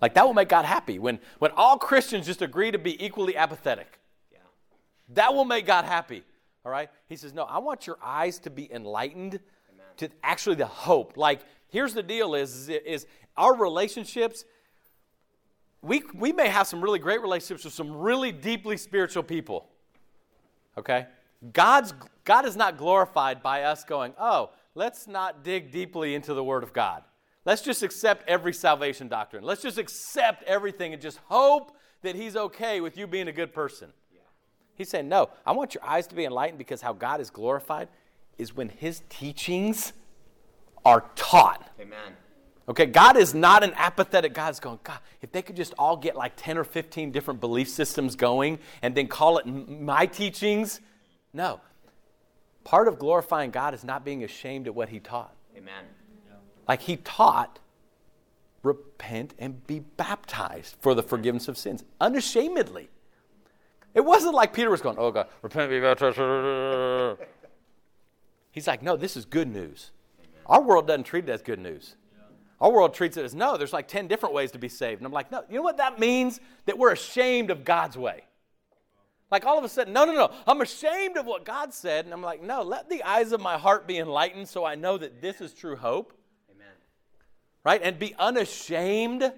Like 0.00 0.14
that 0.14 0.24
will 0.24 0.34
make 0.34 0.48
God 0.48 0.64
happy. 0.64 0.98
When, 0.98 1.18
when 1.40 1.50
all 1.56 1.76
Christians 1.76 2.26
just 2.26 2.40
agree 2.40 2.70
to 2.70 2.78
be 2.78 3.04
equally 3.04 3.36
apathetic, 3.36 3.98
Yeah. 4.32 4.38
that 5.10 5.34
will 5.34 5.44
make 5.44 5.66
God 5.66 5.84
happy. 5.84 6.22
All 6.64 6.72
right? 6.72 6.88
He 7.08 7.16
says, 7.16 7.34
No, 7.34 7.42
I 7.44 7.58
want 7.58 7.86
your 7.86 7.98
eyes 8.02 8.38
to 8.40 8.50
be 8.50 8.72
enlightened 8.72 9.40
to 10.00 10.10
actually 10.22 10.56
the 10.56 10.66
hope. 10.66 11.16
Like, 11.16 11.40
here's 11.68 11.94
the 11.94 12.02
deal 12.02 12.34
is, 12.34 12.68
is 12.68 13.06
our 13.36 13.54
relationships, 13.54 14.44
we, 15.82 16.02
we 16.14 16.32
may 16.32 16.48
have 16.48 16.66
some 16.66 16.82
really 16.82 16.98
great 16.98 17.22
relationships 17.22 17.64
with 17.64 17.74
some 17.74 17.96
really 17.96 18.32
deeply 18.32 18.76
spiritual 18.76 19.22
people. 19.22 19.68
Okay? 20.76 21.06
God's, 21.52 21.94
God 22.24 22.44
is 22.46 22.56
not 22.56 22.76
glorified 22.76 23.42
by 23.42 23.62
us 23.62 23.84
going, 23.84 24.14
oh, 24.18 24.50
let's 24.74 25.06
not 25.06 25.44
dig 25.44 25.70
deeply 25.70 26.14
into 26.14 26.34
the 26.34 26.44
Word 26.44 26.62
of 26.62 26.72
God. 26.72 27.02
Let's 27.44 27.62
just 27.62 27.82
accept 27.82 28.28
every 28.28 28.52
salvation 28.52 29.08
doctrine. 29.08 29.44
Let's 29.44 29.62
just 29.62 29.78
accept 29.78 30.42
everything 30.44 30.92
and 30.92 31.00
just 31.00 31.18
hope 31.26 31.76
that 32.02 32.14
He's 32.14 32.36
okay 32.36 32.80
with 32.80 32.96
you 32.96 33.06
being 33.06 33.28
a 33.28 33.32
good 33.32 33.52
person. 33.52 33.90
Yeah. 34.12 34.20
He's 34.74 34.88
saying, 34.88 35.08
no, 35.08 35.30
I 35.46 35.52
want 35.52 35.74
your 35.74 35.84
eyes 35.84 36.06
to 36.08 36.14
be 36.14 36.24
enlightened 36.24 36.58
because 36.58 36.80
how 36.80 36.92
God 36.92 37.20
is 37.20 37.30
glorified 37.30 37.88
is 38.40 38.56
when 38.56 38.68
his 38.70 39.02
teachings 39.08 39.92
are 40.84 41.04
taught. 41.14 41.70
Amen. 41.80 42.16
Okay, 42.68 42.86
God 42.86 43.16
is 43.16 43.34
not 43.34 43.64
an 43.64 43.72
apathetic 43.74 44.32
God. 44.32 44.48
He's 44.48 44.60
going, 44.60 44.78
God, 44.84 44.98
if 45.22 45.32
they 45.32 45.42
could 45.42 45.56
just 45.56 45.74
all 45.78 45.96
get 45.96 46.16
like 46.16 46.32
10 46.36 46.56
or 46.56 46.64
15 46.64 47.10
different 47.10 47.40
belief 47.40 47.68
systems 47.68 48.14
going 48.16 48.60
and 48.80 48.94
then 48.94 49.08
call 49.08 49.38
it 49.38 49.46
my 49.46 50.06
teachings. 50.06 50.80
No. 51.32 51.60
Part 52.62 52.86
of 52.86 52.98
glorifying 52.98 53.50
God 53.50 53.74
is 53.74 53.82
not 53.82 54.04
being 54.04 54.22
ashamed 54.22 54.66
at 54.68 54.74
what 54.74 54.88
he 54.88 55.00
taught. 55.00 55.34
Amen. 55.56 55.84
Like 56.68 56.82
he 56.82 56.96
taught, 56.96 57.58
repent 58.62 59.34
and 59.38 59.66
be 59.66 59.80
baptized 59.80 60.76
for 60.80 60.94
the 60.94 61.02
forgiveness 61.02 61.48
of 61.48 61.58
sins, 61.58 61.82
unashamedly. 62.00 62.88
It 63.94 64.04
wasn't 64.04 64.34
like 64.34 64.52
Peter 64.52 64.70
was 64.70 64.80
going, 64.80 64.96
oh 64.98 65.10
God, 65.10 65.26
repent, 65.42 65.70
be 65.70 65.80
baptized. 65.80 66.18
He's 68.50 68.66
like, 68.66 68.82
no, 68.82 68.96
this 68.96 69.16
is 69.16 69.24
good 69.24 69.48
news. 69.48 69.90
Our 70.46 70.60
world 70.60 70.86
doesn't 70.86 71.04
treat 71.04 71.28
it 71.28 71.30
as 71.30 71.42
good 71.42 71.60
news. 71.60 71.96
Our 72.60 72.70
world 72.70 72.92
treats 72.92 73.16
it 73.16 73.24
as 73.24 73.34
no, 73.34 73.56
there's 73.56 73.72
like 73.72 73.88
10 73.88 74.06
different 74.06 74.34
ways 74.34 74.50
to 74.50 74.58
be 74.58 74.68
saved. 74.68 75.00
And 75.00 75.06
I'm 75.06 75.12
like, 75.12 75.32
no, 75.32 75.44
you 75.48 75.56
know 75.56 75.62
what 75.62 75.78
that 75.78 75.98
means? 75.98 76.40
That 76.66 76.76
we're 76.76 76.92
ashamed 76.92 77.50
of 77.50 77.64
God's 77.64 77.96
way. 77.96 78.24
Like 79.30 79.46
all 79.46 79.56
of 79.56 79.64
a 79.64 79.68
sudden, 79.68 79.92
no, 79.92 80.04
no, 80.04 80.12
no, 80.12 80.30
I'm 80.46 80.60
ashamed 80.60 81.16
of 81.16 81.24
what 81.24 81.44
God 81.44 81.72
said. 81.72 82.04
And 82.04 82.12
I'm 82.12 82.20
like, 82.20 82.42
no, 82.42 82.62
let 82.62 82.90
the 82.90 83.02
eyes 83.02 83.32
of 83.32 83.40
my 83.40 83.56
heart 83.56 83.86
be 83.86 83.98
enlightened 83.98 84.48
so 84.48 84.64
I 84.64 84.74
know 84.74 84.98
that 84.98 85.22
this 85.22 85.40
is 85.40 85.54
true 85.54 85.76
hope. 85.76 86.12
Amen. 86.50 86.74
Right? 87.64 87.80
And 87.82 87.98
be 87.98 88.14
unashamed 88.18 89.32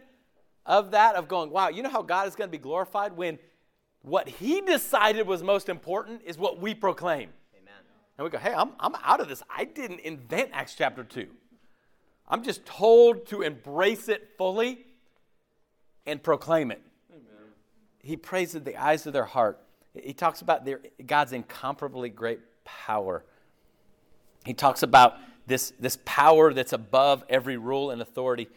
of 0.65 0.93
that, 0.93 1.15
of 1.15 1.29
going, 1.29 1.51
wow, 1.51 1.69
you 1.69 1.83
know 1.83 1.91
how 1.91 2.03
God 2.03 2.27
is 2.27 2.35
going 2.35 2.49
to 2.49 2.53
be 2.53 2.63
glorified 2.63 3.17
when 3.17 3.39
what 4.01 4.29
He 4.29 4.63
decided 4.63 5.27
was 5.27 5.43
most 5.43 5.69
important 5.69 6.23
is 6.25 6.39
what 6.39 6.61
we 6.61 6.75
proclaim. 6.75 7.29
And 8.17 8.25
we 8.25 8.31
go, 8.31 8.39
hey, 8.39 8.53
I'm, 8.53 8.73
I'm 8.79 8.95
out 9.03 9.21
of 9.21 9.29
this. 9.29 9.43
I 9.55 9.65
didn't 9.65 10.01
invent 10.01 10.51
Acts 10.53 10.75
chapter 10.75 11.03
2. 11.03 11.27
I'm 12.29 12.43
just 12.43 12.65
told 12.65 13.27
to 13.27 13.43
embrace 13.43 14.09
it 14.09 14.31
fully 14.39 14.87
and 16.07 16.23
proclaim 16.23 16.71
it. 16.71 16.83
Amen. 17.11 17.51
He 18.03 18.17
prays 18.17 18.53
the 18.53 18.77
eyes 18.77 19.07
of 19.07 19.13
their 19.13 19.25
heart. 19.25 19.61
He 19.95 20.13
talks 20.13 20.41
about 20.41 20.65
their, 20.65 20.81
God's 21.07 21.33
incomparably 21.33 22.09
great 22.09 22.41
power. 22.65 23.25
He 24.45 24.55
talks 24.55 24.83
about 24.83 25.17
this, 25.47 25.73
this 25.79 25.99
power 26.05 26.53
that's 26.53 26.73
above 26.73 27.25
every 27.29 27.57
rule 27.57 27.91
and 27.91 28.01
authority. 28.01 28.49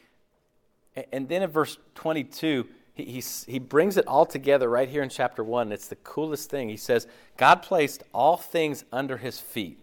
And 1.12 1.28
then 1.28 1.42
in 1.42 1.50
verse 1.50 1.78
22, 1.96 2.68
he, 2.96 3.22
he, 3.48 3.60
brings 3.60 3.98
it 3.98 4.08
all 4.08 4.26
together 4.26 4.70
right 4.70 4.88
here 4.88 5.04
in 5.04 5.10
chapter 5.10 5.44
1. 5.44 5.74
It's 5.74 5.90
the 5.90 5.98
coolest 5.98 6.50
thing. 6.50 6.70
He 6.70 6.78
says, 6.78 7.08
God 7.36 7.62
placed 7.62 8.04
all 8.14 8.38
things 8.38 8.86
under 8.92 9.18
his 9.18 9.40
feet 9.42 9.80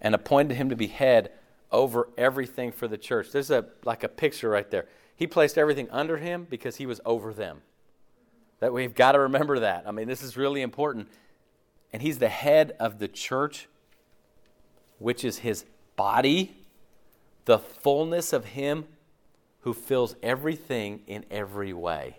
and 0.00 0.16
appointed 0.16 0.56
him 0.56 0.68
to 0.68 0.76
be 0.76 0.88
head 0.88 1.30
over 1.70 2.08
everything 2.18 2.72
for 2.72 2.88
the 2.88 2.98
church. 2.98 3.30
There's 3.30 3.52
a 3.52 3.66
like 3.84 4.02
a 4.02 4.08
picture 4.08 4.50
right 4.50 4.68
there. 4.68 4.86
He 5.16 5.28
placed 5.28 5.56
everything 5.56 5.88
under 5.90 6.16
him 6.16 6.46
because 6.50 6.76
he 6.76 6.86
was 6.86 7.00
over 7.04 7.32
them. 7.32 7.62
That 8.58 8.72
we've 8.72 8.94
got 8.94 9.12
to 9.12 9.20
remember 9.20 9.60
that. 9.60 9.84
I 9.86 9.92
mean, 9.92 10.08
this 10.08 10.22
is 10.22 10.36
really 10.36 10.60
important. 10.60 11.08
And 11.92 12.02
he's 12.02 12.18
the 12.18 12.28
head 12.28 12.74
of 12.80 12.98
the 12.98 13.06
church, 13.06 13.68
which 14.98 15.24
is 15.24 15.38
his 15.38 15.64
body, 15.94 16.56
the 17.44 17.60
fullness 17.60 18.32
of 18.32 18.44
him 18.46 18.86
who 19.64 19.72
fills 19.72 20.14
everything 20.22 21.00
in 21.06 21.24
every 21.30 21.72
way. 21.72 22.18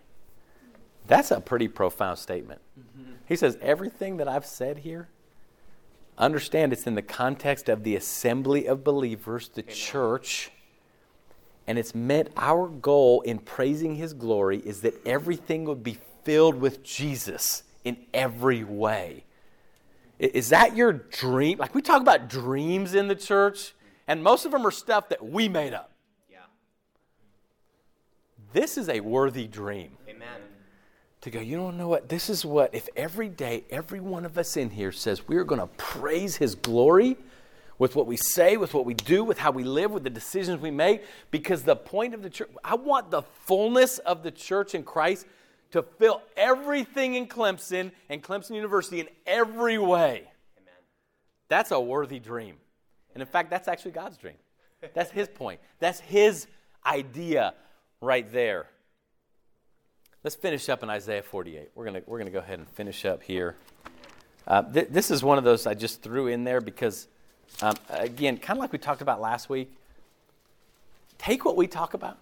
That's 1.05 1.29
a 1.29 1.39
pretty 1.39 1.67
profound 1.67 2.17
statement. 2.17 2.59
Mm-hmm. 2.79 3.11
He 3.27 3.35
says, 3.35 3.55
Everything 3.61 4.17
that 4.17 4.27
I've 4.27 4.47
said 4.47 4.79
here, 4.79 5.09
understand 6.17 6.73
it's 6.73 6.87
in 6.87 6.95
the 6.95 7.03
context 7.03 7.69
of 7.69 7.83
the 7.83 7.95
assembly 7.95 8.67
of 8.67 8.83
believers, 8.83 9.49
the 9.49 9.61
Amen. 9.61 9.75
church. 9.75 10.51
And 11.67 11.77
it's 11.77 11.93
meant 11.93 12.29
our 12.35 12.67
goal 12.67 13.21
in 13.21 13.37
praising 13.37 13.95
his 13.95 14.13
glory 14.13 14.57
is 14.65 14.81
that 14.81 14.95
everything 15.05 15.65
would 15.65 15.83
be 15.83 15.99
filled 16.23 16.55
with 16.55 16.81
Jesus 16.81 17.61
in 17.83 17.97
every 18.11 18.63
way. 18.63 19.23
Is 20.17 20.49
that 20.49 20.75
your 20.75 20.93
dream? 20.93 21.59
Like 21.59 21.75
we 21.75 21.83
talk 21.83 22.01
about 22.01 22.27
dreams 22.27 22.95
in 22.95 23.07
the 23.07 23.15
church, 23.15 23.75
and 24.07 24.23
most 24.23 24.45
of 24.45 24.51
them 24.51 24.65
are 24.65 24.71
stuff 24.71 25.09
that 25.09 25.23
we 25.23 25.47
made 25.47 25.75
up. 25.75 25.91
This 28.55 28.77
is 28.77 28.87
a 28.87 29.01
worthy 29.01 29.47
dream. 29.47 29.97
Amen. 30.07 30.39
To 31.19 31.29
go, 31.29 31.41
you 31.41 31.57
don't 31.57 31.75
know 31.75 31.89
what? 31.89 32.07
This 32.07 32.29
is 32.29 32.45
what, 32.45 32.73
if 32.73 32.87
every 32.95 33.27
day, 33.27 33.65
every 33.69 33.99
one 33.99 34.23
of 34.23 34.37
us 34.37 34.55
in 34.55 34.69
here 34.69 34.93
says 34.93 35.27
we're 35.27 35.43
going 35.43 35.59
to 35.59 35.67
praise 35.75 36.37
His 36.37 36.55
glory 36.55 37.17
with 37.79 37.97
what 37.97 38.07
we 38.07 38.15
say, 38.15 38.55
with 38.55 38.73
what 38.73 38.85
we 38.85 38.93
do, 38.93 39.25
with 39.25 39.39
how 39.39 39.51
we 39.51 39.65
live, 39.65 39.91
with 39.91 40.05
the 40.05 40.09
decisions 40.09 40.61
we 40.61 40.71
make, 40.71 41.03
because 41.31 41.63
the 41.63 41.75
point 41.75 42.13
of 42.13 42.23
the 42.23 42.29
church, 42.29 42.49
I 42.63 42.75
want 42.75 43.11
the 43.11 43.23
fullness 43.23 43.97
of 43.97 44.23
the 44.23 44.31
church 44.31 44.73
in 44.73 44.83
Christ 44.83 45.25
to 45.71 45.83
fill 45.83 46.21
everything 46.37 47.15
in 47.15 47.27
Clemson 47.27 47.91
and 48.07 48.23
Clemson 48.23 48.55
University 48.55 49.01
in 49.01 49.09
every 49.27 49.77
way. 49.77 50.29
Amen. 50.57 50.79
That's 51.49 51.71
a 51.71 51.79
worthy 51.81 52.19
dream. 52.19 52.55
And 53.15 53.21
in 53.21 53.27
fact, 53.27 53.49
that's 53.49 53.67
actually 53.67 53.91
God's 53.91 54.15
dream. 54.15 54.37
That's 54.93 55.11
His 55.11 55.27
point. 55.27 55.59
That's 55.79 55.99
His 55.99 56.47
idea 56.85 57.53
right 58.01 58.31
there. 58.31 58.67
Let's 60.23 60.35
finish 60.35 60.69
up 60.69 60.81
in 60.81 60.89
Isaiah 60.89 61.21
48. 61.21 61.69
We're 61.75 61.85
going 61.85 62.01
we're 62.07 62.17
gonna 62.17 62.31
go 62.31 62.39
ahead 62.39 62.59
and 62.59 62.67
finish 62.69 63.05
up 63.05 63.21
here. 63.21 63.55
Uh, 64.47 64.61
th- 64.63 64.87
this 64.89 65.11
is 65.11 65.23
one 65.23 65.37
of 65.37 65.43
those 65.43 65.65
I 65.65 65.73
just 65.73 66.01
threw 66.01 66.27
in 66.27 66.43
there 66.43 66.61
because, 66.61 67.07
um, 67.61 67.75
again, 67.89 68.37
kind 68.37 68.57
of 68.57 68.61
like 68.61 68.71
we 68.71 68.77
talked 68.77 69.01
about 69.01 69.19
last 69.19 69.49
week, 69.49 69.71
take 71.17 71.45
what 71.45 71.55
we 71.55 71.67
talk 71.67 71.93
about. 71.93 72.17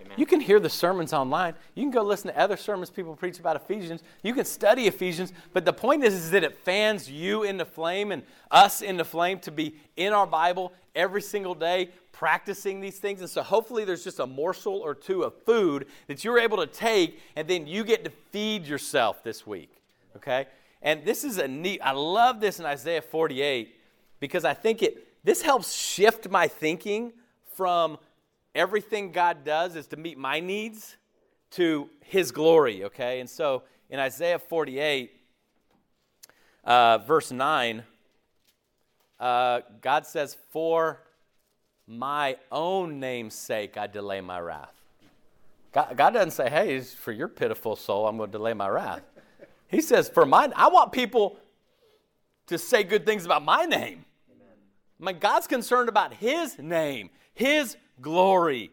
Amen. 0.00 0.14
You 0.16 0.26
can 0.26 0.40
hear 0.40 0.58
the 0.58 0.70
sermons 0.70 1.12
online. 1.12 1.54
You 1.74 1.82
can 1.82 1.90
go 1.90 2.02
listen 2.02 2.32
to 2.32 2.38
other 2.38 2.56
sermons 2.56 2.88
people 2.90 3.14
preach 3.14 3.38
about 3.38 3.56
Ephesians. 3.56 4.02
You 4.22 4.32
can 4.34 4.44
study 4.44 4.86
Ephesians. 4.86 5.32
But 5.52 5.64
the 5.64 5.72
point 5.72 6.02
is, 6.04 6.14
is 6.14 6.30
that 6.30 6.44
it 6.44 6.56
fans 6.58 7.10
you 7.10 7.42
into 7.42 7.64
flame 7.64 8.10
and 8.12 8.22
us 8.50 8.80
into 8.80 9.04
flame 9.04 9.38
to 9.40 9.50
be 9.50 9.76
in 9.96 10.12
our 10.12 10.26
Bible 10.26 10.72
every 10.94 11.22
single 11.22 11.54
day, 11.54 11.90
practicing 12.20 12.82
these 12.82 12.98
things. 12.98 13.22
And 13.22 13.30
so 13.30 13.42
hopefully 13.42 13.86
there's 13.86 14.04
just 14.04 14.20
a 14.20 14.26
morsel 14.26 14.74
or 14.74 14.94
two 14.94 15.22
of 15.22 15.32
food 15.46 15.86
that 16.06 16.22
you're 16.22 16.38
able 16.38 16.58
to 16.58 16.66
take, 16.66 17.18
and 17.34 17.48
then 17.48 17.66
you 17.66 17.82
get 17.82 18.04
to 18.04 18.10
feed 18.30 18.66
yourself 18.66 19.24
this 19.24 19.46
week. 19.46 19.72
Okay? 20.16 20.46
And 20.82 21.02
this 21.02 21.24
is 21.24 21.38
a 21.38 21.48
neat, 21.48 21.80
I 21.82 21.92
love 21.92 22.38
this 22.38 22.60
in 22.60 22.66
Isaiah 22.66 23.00
48 23.00 23.74
because 24.20 24.44
I 24.44 24.52
think 24.52 24.82
it, 24.82 25.24
this 25.24 25.40
helps 25.40 25.72
shift 25.72 26.28
my 26.28 26.46
thinking 26.46 27.14
from 27.54 27.96
everything 28.54 29.12
God 29.12 29.42
does 29.42 29.74
is 29.74 29.86
to 29.86 29.96
meet 29.96 30.18
my 30.18 30.40
needs 30.40 30.98
to 31.52 31.88
his 32.04 32.32
glory, 32.32 32.84
okay? 32.84 33.20
And 33.20 33.30
so 33.30 33.62
in 33.88 33.98
Isaiah 33.98 34.38
48, 34.38 35.10
uh, 36.64 36.98
verse 36.98 37.32
9, 37.32 37.82
uh, 39.18 39.60
God 39.80 40.04
says, 40.04 40.36
For 40.52 41.00
my 41.90 42.36
own 42.52 43.00
name's 43.00 43.34
sake, 43.34 43.76
I 43.76 43.88
delay 43.88 44.20
my 44.20 44.38
wrath. 44.38 44.72
God, 45.72 45.96
God 45.96 46.10
doesn't 46.10 46.30
say, 46.30 46.48
hey, 46.48 46.80
for 46.80 47.10
your 47.10 47.26
pitiful 47.26 47.74
soul, 47.74 48.06
I'm 48.06 48.16
going 48.16 48.30
to 48.30 48.38
delay 48.38 48.54
my 48.54 48.68
wrath. 48.68 49.02
He 49.66 49.80
says, 49.80 50.08
for 50.08 50.24
mine, 50.24 50.52
I 50.54 50.68
want 50.68 50.92
people 50.92 51.36
to 52.46 52.58
say 52.58 52.84
good 52.84 53.04
things 53.04 53.24
about 53.24 53.44
my 53.44 53.64
name. 53.64 54.04
Amen. 54.30 54.56
I 55.00 55.04
mean, 55.04 55.18
God's 55.18 55.46
concerned 55.46 55.88
about 55.88 56.14
His 56.14 56.58
name, 56.58 57.10
His 57.34 57.76
glory. 58.00 58.70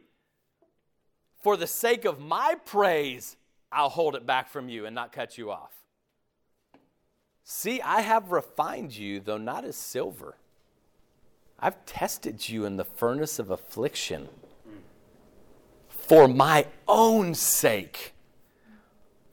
For 1.41 1.57
the 1.57 1.67
sake 1.67 2.05
of 2.05 2.19
my 2.19 2.55
praise, 2.65 3.35
I'll 3.71 3.89
hold 3.89 4.15
it 4.15 4.25
back 4.25 4.49
from 4.49 4.69
you 4.69 4.85
and 4.85 4.93
not 4.93 5.11
cut 5.11 5.37
you 5.37 5.51
off. 5.51 5.73
See, 7.43 7.81
I 7.81 8.01
have 8.01 8.31
refined 8.31 8.95
you, 8.95 9.19
though 9.19 9.37
not 9.37 9.65
as 9.65 9.75
silver. 9.75 10.35
I've 11.59 11.85
tested 11.85 12.47
you 12.49 12.65
in 12.65 12.77
the 12.77 12.83
furnace 12.83 13.39
of 13.39 13.49
affliction 13.49 14.29
for 15.89 16.27
my 16.27 16.67
own 16.87 17.33
sake. 17.33 18.13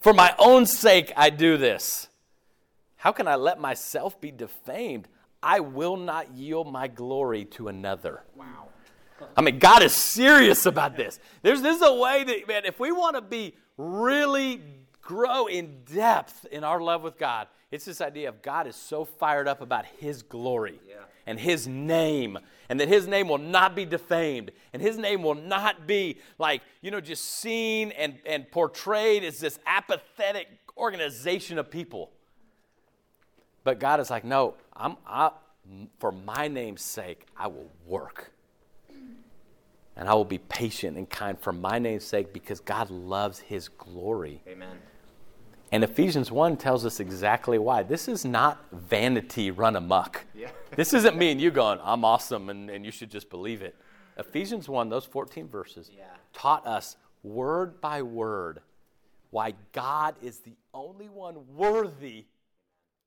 For 0.01 0.13
my 0.13 0.35
own 0.39 0.67
sake, 0.67 1.13
I 1.17 1.31
do 1.31 1.57
this. 1.57 2.09
How 2.97 3.13
can 3.13 3.29
I 3.29 3.37
let 3.37 3.61
myself 3.61 4.21
be 4.21 4.31
defamed? 4.31 5.07
I 5.43 5.61
will 5.61 5.97
not 5.97 6.33
yield 6.33 6.73
my 6.73 6.89
glory 6.89 7.45
to 7.47 7.69
another. 7.69 8.23
Wow. 8.35 8.69
I 9.37 9.43
mean, 9.43 9.59
God 9.59 9.83
is 9.83 9.93
serious 9.93 10.67
about 10.67 10.97
this. 10.97 11.21
There's 11.43 11.63
this 11.63 11.77
is 11.77 11.83
a 11.83 11.95
way 11.95 12.25
that, 12.25 12.49
man, 12.49 12.65
if 12.65 12.81
we 12.81 12.91
want 12.91 13.17
to 13.17 13.23
be 13.23 13.55
really 13.77 14.61
grow 15.01 15.47
in 15.47 15.85
depth 15.85 16.47
in 16.51 16.65
our 16.65 16.81
love 16.81 17.03
with 17.03 17.19
God, 17.19 17.49
it's 17.71 17.85
this 17.85 18.01
idea 18.01 18.29
of 18.29 18.43
God 18.43 18.67
is 18.67 18.77
so 18.77 19.05
fired 19.05 19.47
up 19.47 19.61
about 19.61 19.85
His 19.85 20.23
glory. 20.23 20.81
Yeah 20.89 20.97
and 21.27 21.39
his 21.39 21.67
name 21.67 22.39
and 22.69 22.81
that 22.81 22.89
his 22.89 23.07
name 23.07 23.29
will 23.29 23.39
not 23.39 23.75
be 23.75 23.85
defamed 23.85 24.51
and 24.73 24.81
his 24.81 24.99
name 24.99 25.23
will 25.23 25.35
not 25.35 25.87
be 25.87 26.19
like 26.39 26.63
you 26.81 26.91
know 26.91 27.01
just 27.01 27.25
seen 27.25 27.93
and, 27.93 28.19
and 28.27 28.51
portrayed 28.51 29.25
as 29.25 29.39
this 29.41 29.59
apathetic 29.67 30.49
organization 30.77 31.59
of 31.59 31.71
people. 31.71 32.11
But 33.63 33.79
god 33.79 34.01
is 34.01 34.11
like 34.11 34.25
no 34.25 34.55
i'm 34.75 34.97
I, 35.07 35.31
for 35.99 36.13
my 36.13 36.49
name's 36.49 36.83
sake 36.83 37.27
i 37.37 37.47
will 37.47 37.71
work. 37.87 38.31
And 39.97 40.09
i 40.09 40.15
will 40.15 40.25
be 40.25 40.39
patient 40.39 40.97
and 40.97 41.09
kind 41.09 41.39
for 41.39 41.53
my 41.53 41.79
name's 41.79 42.05
sake 42.05 42.33
because 42.33 42.61
god 42.61 42.91
loves 42.91 43.39
his 43.39 43.69
glory. 43.69 44.43
Amen 44.49 44.79
and 45.75 45.83
Ephesians 45.83 46.31
1 46.31 46.57
tells 46.57 46.87
us 46.87 47.01
exactly 47.01 47.59
why. 47.59 47.83
This 47.83 48.07
is 48.07 48.25
not 48.25 48.65
vanity 48.71 49.51
run 49.51 49.75
amok. 49.75 50.25
Yeah. 50.33 50.51
this 50.77 50.95
isn't 50.95 51.17
me 51.17 51.33
and 51.33 51.41
you 51.41 51.51
going, 51.51 51.81
I'm 51.83 52.05
awesome 52.05 52.49
and, 52.49 52.71
and 52.71 52.85
you 52.85 52.93
should 52.93 53.11
just 53.11 53.29
believe 53.29 53.61
it. 53.61 53.75
Ephesians 54.17 54.69
1, 54.69 54.89
those 54.89 55.05
14 55.05 55.49
verses, 55.49 55.91
yeah. 55.93 56.05
taught 56.33 56.65
us 56.65 56.95
word 57.25 57.81
by 57.81 58.03
word 58.03 58.61
why 59.31 59.55
God 59.73 60.15
is 60.23 60.39
the 60.39 60.55
only 60.73 61.09
one 61.09 61.39
worthy 61.57 62.27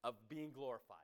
of 0.04 0.12
being 0.28 0.50
glorified. 0.54 0.97